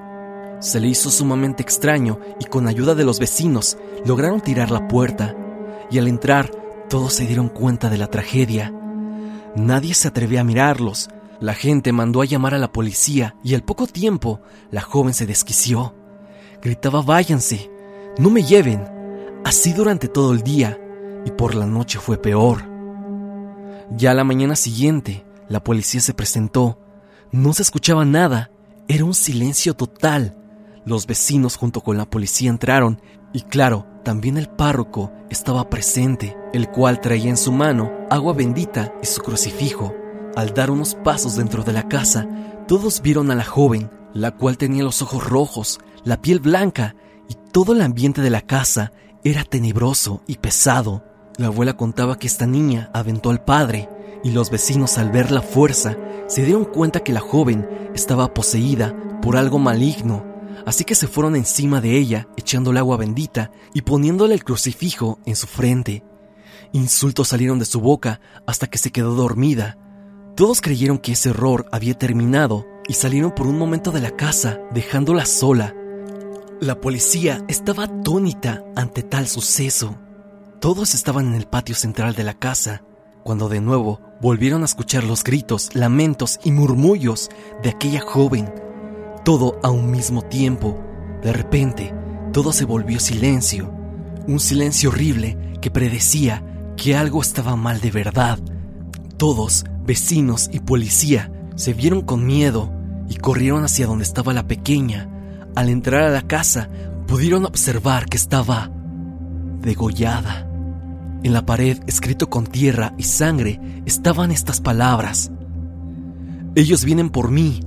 Se 0.61 0.81
le 0.81 0.89
hizo 0.89 1.11
sumamente 1.11 1.63
extraño 1.63 2.19
y 2.41 2.47
con 2.47 2.67
ayuda 2.67 2.95
de 2.95 3.05
los 3.05 3.19
vecinos 3.19 3.77
lograron 4.07 4.41
tirar 4.41 4.71
la 4.71 4.89
puerta. 4.89 5.37
Y 5.91 5.99
al 5.99 6.09
entrar, 6.09 6.51
todos 6.89 7.13
se 7.13 7.27
dieron 7.27 7.51
cuenta 7.51 7.91
de 7.91 7.99
la 7.99 8.07
tragedia. 8.07 8.73
Nadie 9.55 9.93
se 9.93 10.09
atrevió 10.09 10.41
a 10.41 10.45
mirarlos. 10.45 11.11
La 11.41 11.53
gente 11.53 11.93
mandó 11.93 12.23
a 12.23 12.25
llamar 12.25 12.55
a 12.55 12.59
la 12.59 12.73
policía 12.73 13.37
y 13.45 13.55
al 13.55 13.63
poco 13.63 13.87
tiempo 13.87 14.41
la 14.71 14.81
joven 14.81 15.13
se 15.13 15.27
desquició. 15.27 15.95
Gritaba 16.63 17.03
váyanse, 17.03 17.71
no 18.17 18.31
me 18.31 18.43
lleven. 18.43 18.94
Así 19.45 19.75
durante 19.75 20.09
todo 20.09 20.33
el 20.33 20.43
día 20.43 20.79
y 21.27 21.31
por 21.31 21.55
la 21.55 21.67
noche 21.67 21.99
fue 21.99 22.17
peor. 22.17 22.65
Ya 23.91 24.13
a 24.13 24.15
la 24.15 24.25
mañana 24.25 24.57
siguiente, 24.57 25.25
la 25.49 25.63
policía 25.63 26.01
se 26.01 26.15
presentó. 26.15 26.79
No 27.31 27.53
se 27.53 27.63
escuchaba 27.63 28.07
nada, 28.07 28.51
era 28.89 29.05
un 29.05 29.13
silencio 29.13 29.75
total. 29.75 30.37
Los 30.87 31.07
vecinos 31.07 31.57
junto 31.57 31.83
con 31.83 31.99
la 31.99 32.09
policía 32.09 32.49
entraron 32.49 33.01
y 33.35 33.43
claro, 33.43 33.87
también 34.03 34.39
el 34.39 34.49
párroco 34.49 35.13
estaba 35.29 35.69
presente, 35.69 36.37
el 36.55 36.71
cual 36.71 37.01
traía 37.01 37.29
en 37.29 37.37
su 37.37 37.53
mano 37.53 37.93
agua 38.11 38.33
bendita 38.33 38.95
y 39.03 39.07
su 39.07 39.21
crucifijo. 39.21 39.95
Al 40.37 40.55
dar 40.55 40.71
unos 40.71 40.95
pasos 40.95 41.37
dentro 41.37 41.65
de 41.65 41.73
la 41.73 41.87
casa, 41.87 42.27
todos 42.67 43.03
vieron 43.03 43.31
a 43.31 43.35
la 43.35 43.45
joven, 43.45 43.91
la 44.15 44.31
cual 44.31 44.57
tenía 44.57 44.85
los 44.85 45.03
ojos 45.03 45.23
rojos, 45.23 45.81
la 46.03 46.23
piel 46.23 46.41
blanca 46.41 46.97
y 47.29 47.35
todo 47.53 47.75
el 47.75 47.83
ambiente 47.83 48.23
de 48.23 48.31
la 48.31 48.41
casa 48.41 48.93
era 49.25 49.43
tenebroso 49.43 50.23
y 50.27 50.37
pesado. 50.37 51.03
La 51.39 51.47
abuela 51.47 51.77
contaba 51.77 52.19
que 52.19 52.27
esta 52.27 52.47
niña 52.47 52.91
aventó 52.93 53.31
al 53.31 53.43
padre 53.43 53.89
y 54.23 54.31
los 54.31 54.51
vecinos 54.51 54.99
al 54.99 55.11
ver 55.11 55.33
la 55.33 55.43
fuerza 55.43 55.97
se 56.29 56.45
dieron 56.45 56.65
cuenta 56.65 57.01
que 57.01 57.13
la 57.13 57.21
joven 57.21 57.69
estaba 57.95 58.33
poseída 58.33 58.95
por 59.21 59.37
algo 59.37 59.59
maligno, 59.59 60.25
así 60.67 60.85
que 60.85 60.95
se 60.95 61.07
fueron 61.07 61.37
encima 61.37 61.81
de 61.81 61.97
ella 61.97 62.29
echándole 62.37 62.79
agua 62.79 62.97
bendita 62.97 63.51
y 63.73 63.83
poniéndole 63.83 64.35
el 64.35 64.45
crucifijo 64.45 65.19
en 65.25 65.37
su 65.37 65.47
frente. 65.47 66.05
Insultos 66.73 67.29
salieron 67.29 67.59
de 67.59 67.65
su 67.65 67.81
boca 67.81 68.21
hasta 68.47 68.67
que 68.67 68.79
se 68.79 68.91
quedó 68.91 69.15
dormida. 69.15 69.79
Todos 70.35 70.61
creyeron 70.61 70.99
que 70.99 71.13
ese 71.13 71.31
error 71.31 71.67
había 71.73 71.95
terminado 71.95 72.67
y 72.89 72.95
salieron 72.95 73.33
por 73.33 73.47
un 73.47 73.59
momento 73.59 73.91
de 73.91 74.01
la 74.01 74.11
casa 74.11 74.61
dejándola 74.73 75.25
sola. 75.25 75.75
La 76.61 76.81
policía 76.81 77.45
estaba 77.49 77.85
atónita 77.85 78.63
ante 78.77 79.03
tal 79.03 79.27
suceso. 79.27 79.99
Todos 80.61 80.95
estaban 80.95 81.27
en 81.27 81.35
el 81.35 81.47
patio 81.47 81.75
central 81.75 82.15
de 82.15 82.23
la 82.23 82.35
casa, 82.35 82.85
cuando 83.25 83.49
de 83.49 83.61
nuevo 83.61 84.01
volvieron 84.23 84.63
a 84.63 84.67
escuchar 84.67 85.03
los 85.03 85.25
gritos, 85.25 85.75
lamentos 85.75 86.39
y 86.45 86.53
murmullos 86.53 87.29
de 87.63 87.71
aquella 87.71 88.01
joven. 88.01 88.55
Todo 89.25 89.59
a 89.65 89.71
un 89.71 89.91
mismo 89.91 90.23
tiempo. 90.23 90.79
De 91.23 91.33
repente, 91.33 91.93
todo 92.33 92.53
se 92.53 92.65
volvió 92.65 93.01
silencio. 93.01 93.75
Un 94.29 94.39
silencio 94.39 94.91
horrible 94.91 95.59
que 95.61 95.73
predecía 95.73 96.45
que 96.77 96.97
algo 96.97 97.21
estaba 97.21 97.57
mal 97.57 97.81
de 97.81 97.91
verdad. 97.91 98.39
Todos, 99.17 99.65
vecinos 99.85 100.49
y 100.53 100.61
policía, 100.61 101.33
se 101.57 101.75
vieron 101.75 102.03
con 102.03 102.25
miedo 102.25 102.73
y 103.09 103.17
corrieron 103.17 103.65
hacia 103.65 103.87
donde 103.87 104.05
estaba 104.05 104.33
la 104.33 104.47
pequeña. 104.47 105.11
Al 105.55 105.69
entrar 105.69 106.03
a 106.03 106.11
la 106.11 106.23
casa, 106.23 106.69
pudieron 107.07 107.45
observar 107.45 108.07
que 108.07 108.17
estaba 108.17 108.71
degollada. 109.61 110.49
En 111.23 111.33
la 111.33 111.47
pared, 111.47 111.79
escrito 111.87 112.29
con 112.29 112.47
tierra 112.47 112.93
y 112.99 113.05
sangre, 113.05 113.61
estaban 113.87 114.31
estas 114.31 114.61
palabras. 114.61 115.31
Ellos 116.57 116.85
vienen 116.85 117.11
por 117.11 117.31
mí, 117.31 117.61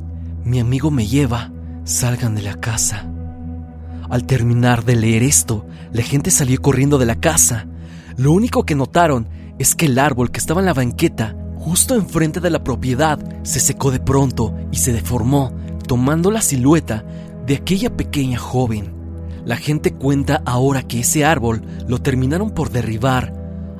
mi 0.43 0.59
amigo 0.59 0.91
me 0.91 1.07
lleva, 1.07 1.51
salgan 1.85 2.35
de 2.35 2.41
la 2.41 2.55
casa. 2.55 3.05
Al 4.09 4.25
terminar 4.25 4.83
de 4.85 4.95
leer 4.95 5.23
esto, 5.23 5.65
la 5.91 6.03
gente 6.03 6.29
salió 6.29 6.61
corriendo 6.61 6.97
de 6.97 7.05
la 7.05 7.15
casa. 7.15 7.67
Lo 8.17 8.31
único 8.31 8.65
que 8.65 8.75
notaron 8.75 9.27
es 9.59 9.75
que 9.75 9.85
el 9.85 9.97
árbol 9.97 10.29
que 10.29 10.39
estaba 10.39 10.59
en 10.59 10.65
la 10.65 10.73
banqueta, 10.73 11.35
justo 11.55 11.95
enfrente 11.95 12.39
de 12.39 12.49
la 12.49 12.63
propiedad, 12.63 13.19
se 13.43 13.59
secó 13.59 13.91
de 13.91 13.99
pronto 13.99 14.53
y 14.71 14.77
se 14.77 14.93
deformó, 14.93 15.51
tomando 15.87 16.31
la 16.31 16.41
silueta 16.41 17.05
de 17.47 17.55
aquella 17.55 17.97
pequeña 17.97 18.37
joven. 18.37 18.93
La 19.45 19.55
gente 19.55 19.93
cuenta 19.93 20.43
ahora 20.45 20.83
que 20.83 20.99
ese 20.99 21.25
árbol 21.25 21.63
lo 21.87 21.99
terminaron 21.99 22.51
por 22.51 22.69
derribar 22.69 23.37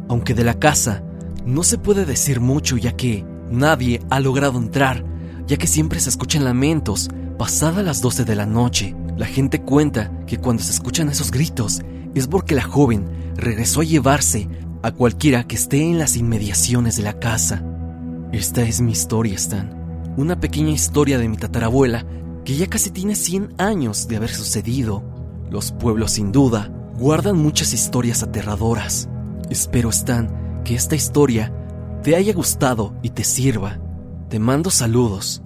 aunque 0.08 0.34
de 0.34 0.44
la 0.44 0.56
casa 0.56 1.04
no 1.46 1.64
se 1.64 1.78
puede 1.78 2.06
decir 2.06 2.40
mucho 2.40 2.78
ya 2.78 2.96
que 2.96 3.26
nadie 3.50 4.02
ha 4.10 4.20
logrado 4.20 4.60
entrar, 4.60 5.04
ya 5.48 5.58
que 5.58 5.68
siempre 5.68 6.00
se 6.00 6.10
escuchan 6.10 6.44
lamentos 6.44 7.10
pasada 7.38 7.84
las 7.84 8.02
12 8.02 8.26
de 8.26 8.36
la 8.36 8.46
noche. 8.46 8.96
La 9.16 9.26
gente 9.26 9.62
cuenta 9.62 10.12
que 10.26 10.38
cuando 10.38 10.64
se 10.64 10.72
escuchan 10.72 11.10
esos 11.10 11.32
gritos 11.32 11.82
es 12.16 12.28
porque 12.28 12.56
la 12.56 12.64
joven 12.64 13.06
regresó 13.36 13.82
a 13.82 13.86
llevarse 13.86 14.50
a 14.84 14.92
cualquiera 14.92 15.46
que 15.46 15.56
esté 15.56 15.82
en 15.82 15.98
las 15.98 16.18
inmediaciones 16.18 16.98
de 16.98 17.04
la 17.04 17.20
casa. 17.20 17.64
Esta 18.32 18.62
es 18.64 18.82
mi 18.82 18.92
historia, 18.92 19.36
Stan. 19.36 20.14
Una 20.18 20.40
pequeña 20.40 20.72
historia 20.72 21.18
de 21.18 21.30
mi 21.30 21.38
tatarabuela 21.38 22.06
que 22.48 22.56
ya 22.56 22.68
casi 22.68 22.92
tiene 22.92 23.16
100 23.16 23.56
años 23.58 24.08
de 24.08 24.16
haber 24.16 24.30
sucedido. 24.30 25.04
Los 25.51 25.74
pueblos 25.74 26.13
sin 26.13 26.32
duda 26.32 26.72
guardan 26.98 27.36
muchas 27.36 27.74
historias 27.74 28.24
aterradoras. 28.24 29.10
Espero, 29.50 29.89
Stan, 29.89 30.63
que 30.63 30.74
esta 30.74 30.96
historia 30.96 31.54
te 32.04 32.16
haya 32.16 32.32
gustado 32.32 32.96
y 33.04 33.10
te 33.10 33.25
sirva. 33.25 33.82
te 34.30 34.39
mando 34.39 34.70
saludos. 34.70 35.42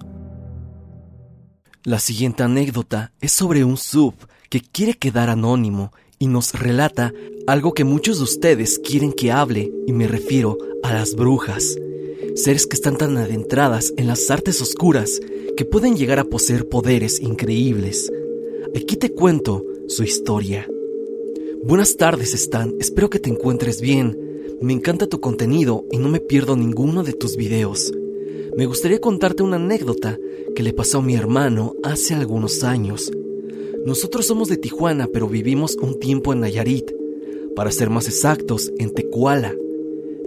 La 1.82 1.98
siguiente 1.98 2.44
anécdota 2.44 3.10
es 3.20 3.32
sobre 3.32 3.64
un 3.64 3.78
sub 3.78 4.14
que 4.48 4.60
quiere 4.60 4.94
quedar 4.94 5.28
anónimo 5.28 5.90
y 6.20 6.28
nos 6.28 6.52
relata 6.52 7.12
algo 7.48 7.74
que 7.74 7.82
muchos 7.82 8.18
de 8.18 8.24
ustedes 8.24 8.78
quieren 8.78 9.12
que 9.12 9.32
hable 9.32 9.72
y 9.88 9.92
me 9.92 10.06
refiero 10.06 10.56
a 10.84 10.92
las 10.92 11.16
brujas, 11.16 11.74
seres 12.34 12.66
que 12.66 12.76
están 12.76 12.96
tan 12.96 13.16
adentradas 13.16 13.92
en 13.96 14.06
las 14.06 14.30
artes 14.30 14.60
oscuras 14.60 15.20
que 15.56 15.64
pueden 15.64 15.96
llegar 15.96 16.18
a 16.18 16.24
poseer 16.24 16.68
poderes 16.68 17.20
increíbles. 17.20 18.10
Aquí 18.74 18.96
te 18.96 19.12
cuento 19.12 19.64
su 19.88 20.02
historia. 20.02 20.68
Buenas 21.64 21.96
tardes, 21.96 22.34
Stan. 22.34 22.74
Espero 22.80 23.10
que 23.10 23.18
te 23.18 23.30
encuentres 23.30 23.80
bien. 23.80 24.18
Me 24.60 24.72
encanta 24.72 25.06
tu 25.06 25.20
contenido 25.20 25.84
y 25.90 25.98
no 25.98 26.08
me 26.08 26.20
pierdo 26.20 26.56
ninguno 26.56 27.02
de 27.02 27.12
tus 27.12 27.36
videos. 27.36 27.92
Me 28.56 28.66
gustaría 28.66 29.00
contarte 29.00 29.42
una 29.42 29.56
anécdota 29.56 30.18
que 30.54 30.62
le 30.62 30.72
pasó 30.72 30.98
a 30.98 31.02
mi 31.02 31.14
hermano 31.14 31.74
hace 31.82 32.14
algunos 32.14 32.64
años. 32.64 33.10
Nosotros 33.84 34.26
somos 34.26 34.48
de 34.48 34.56
Tijuana, 34.56 35.08
pero 35.12 35.28
vivimos 35.28 35.76
un 35.76 35.98
tiempo 35.98 36.32
en 36.32 36.40
Nayarit, 36.40 36.92
para 37.56 37.72
ser 37.72 37.90
más 37.90 38.08
exactos, 38.08 38.72
en 38.78 38.94
Tecuala. 38.94 39.54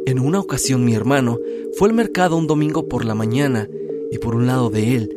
En 0.06 0.20
una 0.20 0.40
ocasión 0.40 0.86
mi 0.86 0.94
hermano 0.94 1.40
fue 1.76 1.90
al 1.90 1.96
mercado 1.96 2.38
un 2.38 2.46
domingo 2.46 2.88
por 2.88 3.06
la 3.06 3.16
mañana 3.16 3.68
y 4.12 4.20
por 4.20 4.36
un 4.36 4.46
lado 4.46 4.70
de 4.70 4.96
él 4.96 5.10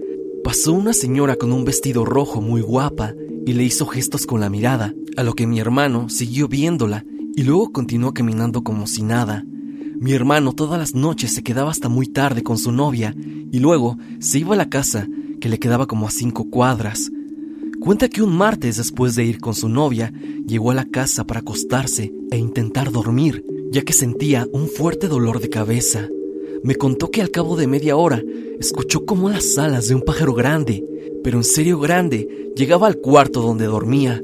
pasó 0.43 0.73
una 0.73 0.95
señora 0.95 1.37
con 1.37 1.53
un 1.53 1.67
vestido 1.67 2.07
rojo 2.07 2.41
muy 2.41 2.63
guapa 2.63 3.15
y 3.45 3.53
le 3.53 3.65
hizo 3.65 3.85
gestos 3.85 4.25
con 4.25 4.41
la 4.41 4.49
mirada, 4.49 4.95
a 5.19 5.25
lo 5.25 5.35
que 5.35 5.47
mi 5.47 5.61
hermano 5.61 6.09
siguió 6.09 6.49
viéndola 6.49 7.05
y 7.37 7.43
luego 7.43 7.71
continuó 7.71 8.15
caminando 8.15 8.65
como 8.65 8.87
si 8.87 9.03
nada. 9.03 9.45
Mi 10.01 10.13
hermano 10.13 10.55
todas 10.55 10.79
las 10.79 10.95
noches 10.95 11.35
se 11.35 11.43
quedaba 11.43 11.71
hasta 11.71 11.91
muy 11.91 12.07
tarde 12.07 12.43
con 12.43 12.57
su 12.57 12.73
novia 12.73 13.15
y 13.53 13.59
luego 13.59 13.99
se 14.21 14.39
iba 14.39 14.55
a 14.55 14.59
la 14.59 14.71
casa, 14.71 15.07
que 15.39 15.51
le 15.51 15.59
quedaba 15.59 15.87
como 15.87 16.09
a 16.09 16.11
cinco 16.11 16.49
cuadras. 16.49 17.11
Cuenta 17.79 18.09
que 18.09 18.23
un 18.23 18.35
martes 18.35 18.79
después 18.79 19.15
de 19.17 19.25
ir 19.25 19.39
con 19.39 19.55
su 19.55 19.69
novia, 19.69 20.15
llegó 20.47 20.71
a 20.71 20.75
la 20.75 20.87
casa 20.87 21.27
para 21.27 21.41
acostarse 21.41 22.11
e 22.31 22.39
intentar 22.39 22.91
dormir, 22.91 23.45
ya 23.71 23.83
que 23.83 23.93
sentía 23.93 24.47
un 24.53 24.69
fuerte 24.69 25.09
dolor 25.09 25.41
de 25.41 25.51
cabeza. 25.51 26.09
Me 26.63 26.75
contó 26.75 27.11
que 27.11 27.23
al 27.23 27.31
cabo 27.31 27.57
de 27.57 27.67
media 27.67 27.97
hora 27.97 28.23
escuchó 28.59 29.07
como 29.07 29.31
las 29.31 29.59
alas 29.59 29.89
de 29.89 29.95
un 29.95 30.03
pájaro 30.03 30.35
grande 30.35 30.85
pero 31.23 31.37
en 31.39 31.45
serio 31.45 31.79
grande, 31.79 32.53
llegaba 32.57 32.87
al 32.87 32.99
cuarto 32.99 33.41
donde 33.41 33.67
dormía. 33.67 34.23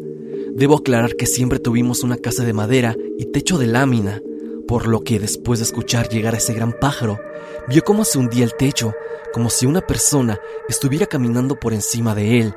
Debo 0.54 0.76
aclarar 0.76 1.16
que 1.16 1.26
siempre 1.26 1.58
tuvimos 1.58 2.02
una 2.02 2.16
casa 2.16 2.44
de 2.44 2.52
madera 2.52 2.96
y 3.18 3.26
techo 3.26 3.58
de 3.58 3.66
lámina, 3.66 4.22
por 4.66 4.86
lo 4.86 5.02
que 5.02 5.18
después 5.18 5.58
de 5.58 5.64
escuchar 5.64 6.08
llegar 6.08 6.34
a 6.34 6.38
ese 6.38 6.54
gran 6.54 6.72
pájaro, 6.72 7.20
vio 7.68 7.82
cómo 7.82 8.04
se 8.04 8.18
hundía 8.18 8.44
el 8.44 8.54
techo, 8.54 8.94
como 9.32 9.50
si 9.50 9.66
una 9.66 9.80
persona 9.80 10.38
estuviera 10.68 11.06
caminando 11.06 11.58
por 11.58 11.74
encima 11.74 12.14
de 12.14 12.40
él. 12.40 12.54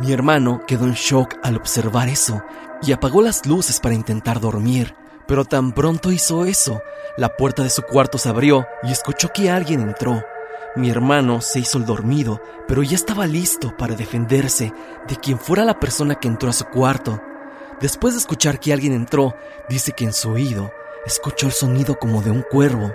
Mi 0.00 0.12
hermano 0.12 0.62
quedó 0.66 0.84
en 0.84 0.94
shock 0.94 1.36
al 1.42 1.56
observar 1.56 2.08
eso 2.08 2.42
y 2.82 2.92
apagó 2.92 3.22
las 3.22 3.46
luces 3.46 3.80
para 3.80 3.94
intentar 3.94 4.40
dormir, 4.40 4.94
pero 5.30 5.44
tan 5.44 5.70
pronto 5.70 6.10
hizo 6.10 6.44
eso, 6.44 6.82
la 7.16 7.36
puerta 7.36 7.62
de 7.62 7.70
su 7.70 7.82
cuarto 7.82 8.18
se 8.18 8.28
abrió 8.28 8.66
y 8.82 8.90
escuchó 8.90 9.28
que 9.32 9.48
alguien 9.48 9.80
entró. 9.80 10.24
Mi 10.74 10.90
hermano 10.90 11.40
se 11.40 11.60
hizo 11.60 11.78
el 11.78 11.86
dormido, 11.86 12.42
pero 12.66 12.82
ya 12.82 12.96
estaba 12.96 13.28
listo 13.28 13.76
para 13.76 13.94
defenderse 13.94 14.72
de 15.06 15.14
quien 15.14 15.38
fuera 15.38 15.64
la 15.64 15.78
persona 15.78 16.16
que 16.16 16.26
entró 16.26 16.50
a 16.50 16.52
su 16.52 16.64
cuarto. 16.64 17.22
Después 17.80 18.14
de 18.14 18.18
escuchar 18.18 18.58
que 18.58 18.72
alguien 18.72 18.92
entró, 18.92 19.36
dice 19.68 19.92
que 19.92 20.02
en 20.02 20.12
su 20.12 20.30
oído 20.30 20.72
escuchó 21.06 21.46
el 21.46 21.52
sonido 21.52 21.96
como 21.96 22.22
de 22.22 22.32
un 22.32 22.42
cuervo, 22.42 22.92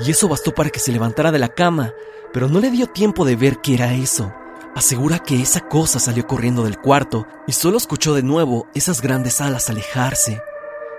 y 0.00 0.10
eso 0.10 0.26
bastó 0.26 0.54
para 0.54 0.70
que 0.70 0.80
se 0.80 0.90
levantara 0.90 1.32
de 1.32 1.38
la 1.38 1.48
cama, 1.48 1.92
pero 2.32 2.48
no 2.48 2.60
le 2.60 2.70
dio 2.70 2.86
tiempo 2.86 3.26
de 3.26 3.36
ver 3.36 3.58
qué 3.58 3.74
era 3.74 3.92
eso. 3.92 4.32
Asegura 4.74 5.18
que 5.18 5.42
esa 5.42 5.60
cosa 5.60 6.00
salió 6.00 6.26
corriendo 6.26 6.64
del 6.64 6.78
cuarto 6.78 7.26
y 7.46 7.52
solo 7.52 7.76
escuchó 7.76 8.14
de 8.14 8.22
nuevo 8.22 8.68
esas 8.72 9.02
grandes 9.02 9.42
alas 9.42 9.68
alejarse. 9.68 10.40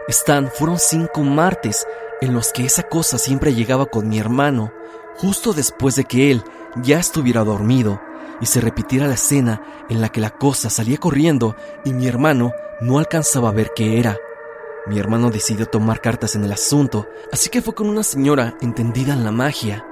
Stan 0.07 0.51
fueron 0.53 0.77
cinco 0.77 1.21
martes 1.21 1.87
en 2.21 2.33
los 2.33 2.51
que 2.51 2.65
esa 2.65 2.83
cosa 2.83 3.17
siempre 3.17 3.55
llegaba 3.55 3.87
con 3.87 4.07
mi 4.07 4.19
hermano, 4.19 4.71
justo 5.17 5.53
después 5.53 5.95
de 5.95 6.05
que 6.05 6.31
él 6.31 6.43
ya 6.81 6.99
estuviera 6.99 7.43
dormido 7.43 8.01
y 8.39 8.45
se 8.45 8.61
repitiera 8.61 9.07
la 9.07 9.15
escena 9.15 9.61
en 9.89 10.01
la 10.01 10.09
que 10.09 10.21
la 10.21 10.29
cosa 10.29 10.69
salía 10.69 10.97
corriendo 10.97 11.55
y 11.83 11.93
mi 11.93 12.07
hermano 12.07 12.51
no 12.81 12.99
alcanzaba 12.99 13.49
a 13.49 13.53
ver 13.53 13.71
qué 13.75 13.99
era. 13.99 14.17
Mi 14.87 14.99
hermano 14.99 15.31
decidió 15.31 15.65
tomar 15.65 16.01
cartas 16.01 16.35
en 16.35 16.43
el 16.43 16.51
asunto, 16.51 17.07
así 17.31 17.49
que 17.49 17.61
fue 17.61 17.73
con 17.73 17.89
una 17.89 18.03
señora 18.03 18.55
entendida 18.61 19.13
en 19.13 19.23
la 19.23 19.31
magia, 19.31 19.85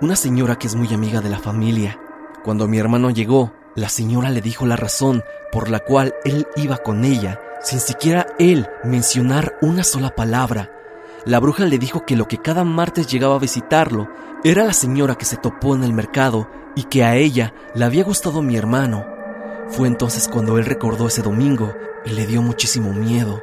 una 0.00 0.16
señora 0.16 0.56
que 0.56 0.66
es 0.66 0.74
muy 0.74 0.92
amiga 0.92 1.20
de 1.20 1.30
la 1.30 1.38
familia. 1.38 2.00
Cuando 2.42 2.66
mi 2.66 2.78
hermano 2.78 3.10
llegó, 3.10 3.52
la 3.76 3.88
señora 3.88 4.30
le 4.30 4.40
dijo 4.40 4.66
la 4.66 4.74
razón 4.74 5.22
por 5.52 5.70
la 5.70 5.78
cual 5.78 6.14
él 6.24 6.48
iba 6.56 6.78
con 6.78 7.04
ella, 7.04 7.40
sin 7.62 7.80
siquiera 7.80 8.26
él 8.38 8.68
mencionar 8.84 9.56
una 9.60 9.84
sola 9.84 10.14
palabra, 10.14 10.70
la 11.26 11.38
bruja 11.38 11.66
le 11.66 11.78
dijo 11.78 12.06
que 12.06 12.16
lo 12.16 12.26
que 12.26 12.38
cada 12.38 12.64
martes 12.64 13.06
llegaba 13.06 13.36
a 13.36 13.40
visitarlo 13.40 14.08
era 14.42 14.64
la 14.64 14.72
señora 14.72 15.16
que 15.16 15.26
se 15.26 15.36
topó 15.36 15.74
en 15.74 15.84
el 15.84 15.92
mercado 15.92 16.48
y 16.74 16.84
que 16.84 17.04
a 17.04 17.16
ella 17.16 17.52
le 17.74 17.84
había 17.84 18.04
gustado 18.04 18.40
mi 18.40 18.56
hermano. 18.56 19.04
Fue 19.68 19.86
entonces 19.86 20.28
cuando 20.28 20.56
él 20.56 20.64
recordó 20.64 21.08
ese 21.08 21.20
domingo 21.20 21.74
y 22.06 22.10
le 22.10 22.26
dio 22.26 22.40
muchísimo 22.40 22.94
miedo. 22.94 23.42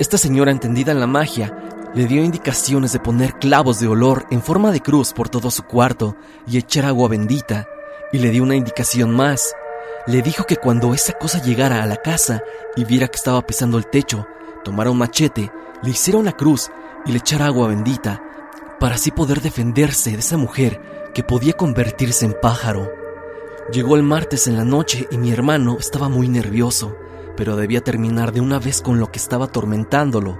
Esta 0.00 0.18
señora 0.18 0.50
entendida 0.50 0.90
en 0.90 0.98
la 0.98 1.06
magia 1.06 1.56
le 1.94 2.06
dio 2.06 2.24
indicaciones 2.24 2.92
de 2.92 2.98
poner 2.98 3.34
clavos 3.34 3.78
de 3.78 3.86
olor 3.86 4.26
en 4.30 4.42
forma 4.42 4.72
de 4.72 4.80
cruz 4.80 5.12
por 5.12 5.28
todo 5.28 5.50
su 5.52 5.62
cuarto 5.62 6.16
y 6.46 6.58
echar 6.58 6.86
agua 6.86 7.08
bendita, 7.08 7.68
y 8.12 8.18
le 8.18 8.30
dio 8.30 8.42
una 8.42 8.56
indicación 8.56 9.14
más. 9.14 9.54
Le 10.06 10.20
dijo 10.20 10.44
que 10.44 10.56
cuando 10.56 10.94
esa 10.94 11.12
cosa 11.12 11.40
llegara 11.40 11.82
a 11.82 11.86
la 11.86 11.96
casa 11.96 12.42
y 12.74 12.84
viera 12.84 13.06
que 13.06 13.16
estaba 13.16 13.46
pisando 13.46 13.78
el 13.78 13.86
techo, 13.86 14.26
tomara 14.64 14.90
un 14.90 14.98
machete, 14.98 15.52
le 15.82 15.90
hiciera 15.90 16.18
una 16.18 16.32
cruz 16.32 16.70
y 17.06 17.12
le 17.12 17.18
echar 17.18 17.42
agua 17.42 17.68
bendita 17.68 18.22
para 18.80 18.96
así 18.96 19.12
poder 19.12 19.40
defenderse 19.40 20.10
de 20.10 20.18
esa 20.18 20.36
mujer 20.36 20.80
que 21.14 21.22
podía 21.22 21.52
convertirse 21.52 22.24
en 22.24 22.34
pájaro. 22.40 22.90
Llegó 23.72 23.94
el 23.94 24.02
martes 24.02 24.48
en 24.48 24.56
la 24.56 24.64
noche 24.64 25.06
y 25.10 25.18
mi 25.18 25.30
hermano 25.30 25.76
estaba 25.78 26.08
muy 26.08 26.28
nervioso, 26.28 26.96
pero 27.36 27.54
debía 27.54 27.80
terminar 27.80 28.32
de 28.32 28.40
una 28.40 28.58
vez 28.58 28.82
con 28.82 28.98
lo 28.98 29.12
que 29.12 29.20
estaba 29.20 29.44
atormentándolo. 29.44 30.36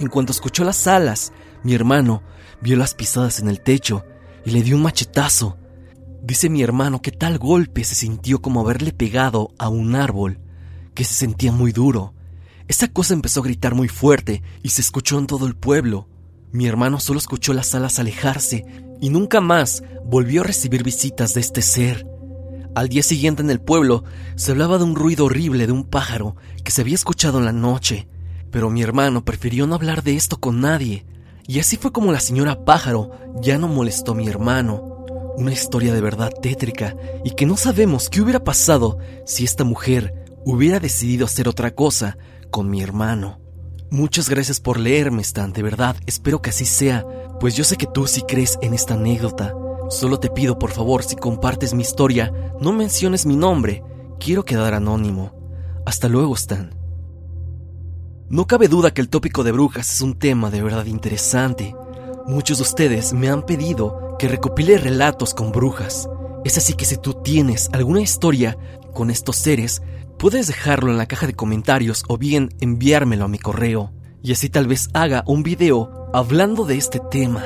En 0.00 0.08
cuanto 0.08 0.32
escuchó 0.32 0.64
las 0.64 0.86
alas, 0.86 1.32
mi 1.62 1.74
hermano 1.74 2.22
vio 2.62 2.76
las 2.78 2.94
pisadas 2.94 3.40
en 3.40 3.48
el 3.48 3.60
techo 3.60 4.06
y 4.46 4.52
le 4.52 4.62
dio 4.62 4.76
un 4.76 4.82
machetazo. 4.82 5.58
Dice 6.26 6.50
mi 6.50 6.60
hermano 6.60 7.00
que 7.00 7.12
tal 7.12 7.38
golpe 7.38 7.84
se 7.84 7.94
sintió 7.94 8.42
como 8.42 8.60
haberle 8.60 8.92
pegado 8.92 9.54
a 9.60 9.68
un 9.68 9.94
árbol, 9.94 10.40
que 10.92 11.04
se 11.04 11.14
sentía 11.14 11.52
muy 11.52 11.70
duro. 11.70 12.14
Esa 12.66 12.88
cosa 12.88 13.14
empezó 13.14 13.38
a 13.38 13.44
gritar 13.44 13.76
muy 13.76 13.86
fuerte 13.86 14.42
y 14.64 14.70
se 14.70 14.80
escuchó 14.80 15.20
en 15.20 15.28
todo 15.28 15.46
el 15.46 15.54
pueblo. 15.54 16.08
Mi 16.50 16.66
hermano 16.66 16.98
solo 16.98 17.20
escuchó 17.20 17.52
las 17.52 17.76
alas 17.76 18.00
alejarse 18.00 18.66
y 19.00 19.10
nunca 19.10 19.40
más 19.40 19.84
volvió 20.04 20.40
a 20.40 20.44
recibir 20.44 20.82
visitas 20.82 21.32
de 21.32 21.42
este 21.42 21.62
ser. 21.62 22.08
Al 22.74 22.88
día 22.88 23.04
siguiente 23.04 23.42
en 23.42 23.50
el 23.50 23.60
pueblo 23.60 24.02
se 24.34 24.50
hablaba 24.50 24.78
de 24.78 24.84
un 24.84 24.96
ruido 24.96 25.26
horrible 25.26 25.68
de 25.68 25.72
un 25.72 25.84
pájaro 25.84 26.34
que 26.64 26.72
se 26.72 26.80
había 26.80 26.96
escuchado 26.96 27.38
en 27.38 27.44
la 27.44 27.52
noche, 27.52 28.08
pero 28.50 28.68
mi 28.68 28.82
hermano 28.82 29.24
prefirió 29.24 29.68
no 29.68 29.76
hablar 29.76 30.02
de 30.02 30.16
esto 30.16 30.40
con 30.40 30.60
nadie, 30.60 31.06
y 31.46 31.60
así 31.60 31.76
fue 31.76 31.92
como 31.92 32.10
la 32.10 32.18
señora 32.18 32.64
pájaro 32.64 33.12
ya 33.40 33.58
no 33.58 33.68
molestó 33.68 34.10
a 34.10 34.16
mi 34.16 34.26
hermano. 34.26 34.95
Una 35.36 35.52
historia 35.52 35.92
de 35.92 36.00
verdad 36.00 36.32
tétrica 36.40 36.96
y 37.22 37.32
que 37.32 37.46
no 37.46 37.56
sabemos 37.56 38.08
qué 38.08 38.22
hubiera 38.22 38.42
pasado 38.42 38.98
si 39.26 39.44
esta 39.44 39.64
mujer 39.64 40.26
hubiera 40.44 40.80
decidido 40.80 41.26
hacer 41.26 41.48
otra 41.48 41.74
cosa 41.74 42.16
con 42.50 42.70
mi 42.70 42.82
hermano. 42.82 43.40
Muchas 43.90 44.28
gracias 44.28 44.60
por 44.60 44.80
leerme, 44.80 45.22
Stan, 45.22 45.52
de 45.52 45.62
verdad, 45.62 45.96
espero 46.06 46.42
que 46.42 46.50
así 46.50 46.64
sea, 46.64 47.06
pues 47.38 47.54
yo 47.54 47.64
sé 47.64 47.76
que 47.76 47.86
tú 47.86 48.06
sí 48.06 48.22
crees 48.26 48.58
en 48.62 48.74
esta 48.74 48.94
anécdota. 48.94 49.54
Solo 49.90 50.18
te 50.18 50.30
pido, 50.30 50.58
por 50.58 50.72
favor, 50.72 51.04
si 51.04 51.16
compartes 51.16 51.74
mi 51.74 51.82
historia, 51.82 52.32
no 52.60 52.72
menciones 52.72 53.26
mi 53.26 53.36
nombre, 53.36 53.84
quiero 54.18 54.44
quedar 54.44 54.74
anónimo. 54.74 55.32
Hasta 55.84 56.08
luego, 56.08 56.34
Stan. 56.34 56.74
No 58.28 58.46
cabe 58.48 58.66
duda 58.66 58.92
que 58.92 59.00
el 59.00 59.08
tópico 59.08 59.44
de 59.44 59.52
brujas 59.52 59.92
es 59.92 60.00
un 60.00 60.18
tema 60.18 60.50
de 60.50 60.62
verdad 60.62 60.86
interesante. 60.86 61.76
Muchos 62.26 62.58
de 62.58 62.62
ustedes 62.62 63.12
me 63.12 63.28
han 63.28 63.42
pedido 63.42 64.16
que 64.18 64.28
recopile 64.28 64.78
relatos 64.78 65.34
con 65.34 65.52
brujas. 65.52 66.08
Es 66.44 66.58
así 66.58 66.74
que 66.74 66.84
si 66.84 66.96
tú 66.96 67.14
tienes 67.14 67.70
alguna 67.72 68.00
historia 68.00 68.56
con 68.92 69.10
estos 69.10 69.36
seres, 69.36 69.82
Puedes 70.18 70.46
dejarlo 70.46 70.90
en 70.90 70.96
la 70.96 71.06
caja 71.06 71.26
de 71.26 71.34
comentarios 71.34 72.02
o 72.08 72.16
bien 72.16 72.48
enviármelo 72.60 73.26
a 73.26 73.28
mi 73.28 73.38
correo 73.38 73.92
y 74.22 74.32
así 74.32 74.48
tal 74.48 74.66
vez 74.66 74.88
haga 74.94 75.22
un 75.26 75.42
video 75.42 76.08
hablando 76.14 76.64
de 76.64 76.78
este 76.78 77.00
tema. 77.10 77.44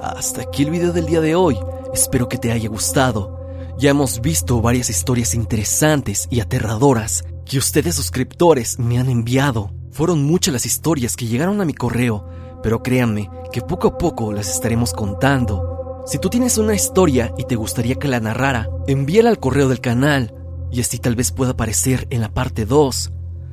Hasta 0.00 0.42
aquí 0.42 0.62
el 0.62 0.70
video 0.70 0.92
del 0.92 1.06
día 1.06 1.20
de 1.20 1.34
hoy, 1.34 1.58
espero 1.92 2.28
que 2.28 2.38
te 2.38 2.52
haya 2.52 2.68
gustado. 2.68 3.40
Ya 3.76 3.90
hemos 3.90 4.20
visto 4.20 4.62
varias 4.62 4.88
historias 4.88 5.34
interesantes 5.34 6.28
y 6.30 6.38
aterradoras 6.38 7.24
que 7.44 7.58
ustedes 7.58 7.96
suscriptores 7.96 8.78
me 8.78 8.98
han 8.98 9.10
enviado. 9.10 9.72
Fueron 9.90 10.22
muchas 10.22 10.52
las 10.52 10.64
historias 10.64 11.16
que 11.16 11.26
llegaron 11.26 11.60
a 11.60 11.64
mi 11.64 11.74
correo, 11.74 12.24
pero 12.62 12.82
créanme 12.82 13.30
que 13.52 13.60
poco 13.60 13.88
a 13.88 13.98
poco 13.98 14.32
las 14.32 14.48
estaremos 14.48 14.92
contando. 14.92 16.02
Si 16.06 16.18
tú 16.18 16.30
tienes 16.30 16.58
una 16.58 16.74
historia 16.74 17.32
y 17.38 17.44
te 17.44 17.56
gustaría 17.56 17.94
que 17.96 18.08
la 18.08 18.20
narrara, 18.20 18.68
envíala 18.86 19.30
al 19.30 19.38
correo 19.38 19.68
del 19.68 19.80
canal 19.80 20.34
y 20.70 20.80
así 20.80 20.98
tal 20.98 21.14
vez 21.14 21.30
pueda 21.30 21.52
aparecer 21.52 22.06
en 22.10 22.20
la 22.20 22.32
parte 22.32 22.64
2. 22.64 23.12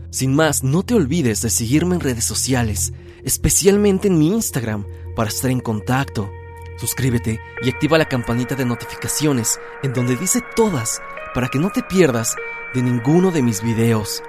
Sin 0.09 0.33
más, 0.33 0.63
no 0.63 0.83
te 0.83 0.95
olvides 0.95 1.41
de 1.41 1.49
seguirme 1.49 1.95
en 1.95 2.01
redes 2.01 2.25
sociales, 2.25 2.93
especialmente 3.23 4.07
en 4.07 4.17
mi 4.17 4.29
Instagram, 4.29 4.85
para 5.15 5.29
estar 5.29 5.51
en 5.51 5.59
contacto. 5.59 6.31
Suscríbete 6.77 7.39
y 7.61 7.69
activa 7.69 7.97
la 7.97 8.07
campanita 8.07 8.55
de 8.55 8.65
notificaciones 8.65 9.59
en 9.83 9.93
donde 9.93 10.15
dice 10.15 10.41
todas 10.55 11.01
para 11.33 11.49
que 11.49 11.59
no 11.59 11.69
te 11.69 11.83
pierdas 11.83 12.35
de 12.73 12.81
ninguno 12.81 13.31
de 13.31 13.43
mis 13.43 13.61
videos. 13.61 14.23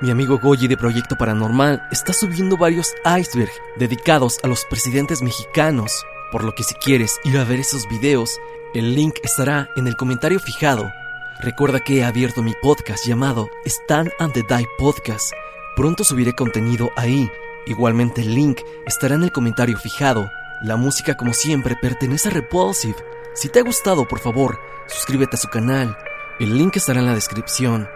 Mi 0.00 0.12
amigo 0.12 0.38
Goyi 0.38 0.68
de 0.68 0.76
Proyecto 0.76 1.16
Paranormal 1.16 1.88
está 1.90 2.12
subiendo 2.12 2.56
varios 2.56 2.94
iceberg 3.04 3.50
dedicados 3.78 4.38
a 4.44 4.46
los 4.46 4.64
presidentes 4.64 5.22
mexicanos, 5.22 6.04
por 6.30 6.44
lo 6.44 6.54
que 6.54 6.62
si 6.62 6.76
quieres 6.76 7.18
ir 7.24 7.36
a 7.36 7.42
ver 7.42 7.58
esos 7.58 7.88
videos, 7.88 8.38
el 8.74 8.94
link 8.94 9.16
estará 9.24 9.68
en 9.74 9.88
el 9.88 9.96
comentario 9.96 10.38
fijado. 10.38 10.92
Recuerda 11.40 11.80
que 11.80 11.98
he 11.98 12.04
abierto 12.04 12.44
mi 12.44 12.54
podcast 12.62 13.04
llamado 13.08 13.50
Stand 13.64 14.12
and 14.20 14.32
the 14.34 14.44
Die 14.48 14.68
Podcast. 14.78 15.32
Pronto 15.74 16.04
subiré 16.04 16.32
contenido 16.32 16.92
ahí. 16.94 17.28
Igualmente 17.66 18.20
el 18.20 18.36
link 18.36 18.60
estará 18.86 19.16
en 19.16 19.24
el 19.24 19.32
comentario 19.32 19.76
fijado. 19.78 20.30
La 20.62 20.76
música 20.76 21.16
como 21.16 21.34
siempre 21.34 21.74
pertenece 21.74 22.28
a 22.28 22.32
Repulsive. 22.32 23.04
Si 23.34 23.48
te 23.48 23.58
ha 23.58 23.64
gustado, 23.64 24.06
por 24.06 24.20
favor, 24.20 24.60
suscríbete 24.86 25.34
a 25.34 25.40
su 25.40 25.48
canal. 25.48 25.98
El 26.38 26.56
link 26.56 26.76
estará 26.76 27.00
en 27.00 27.06
la 27.06 27.14
descripción. 27.14 27.88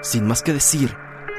Sin 0.00 0.26
más 0.26 0.42
que 0.42 0.54
decir, 0.54 0.96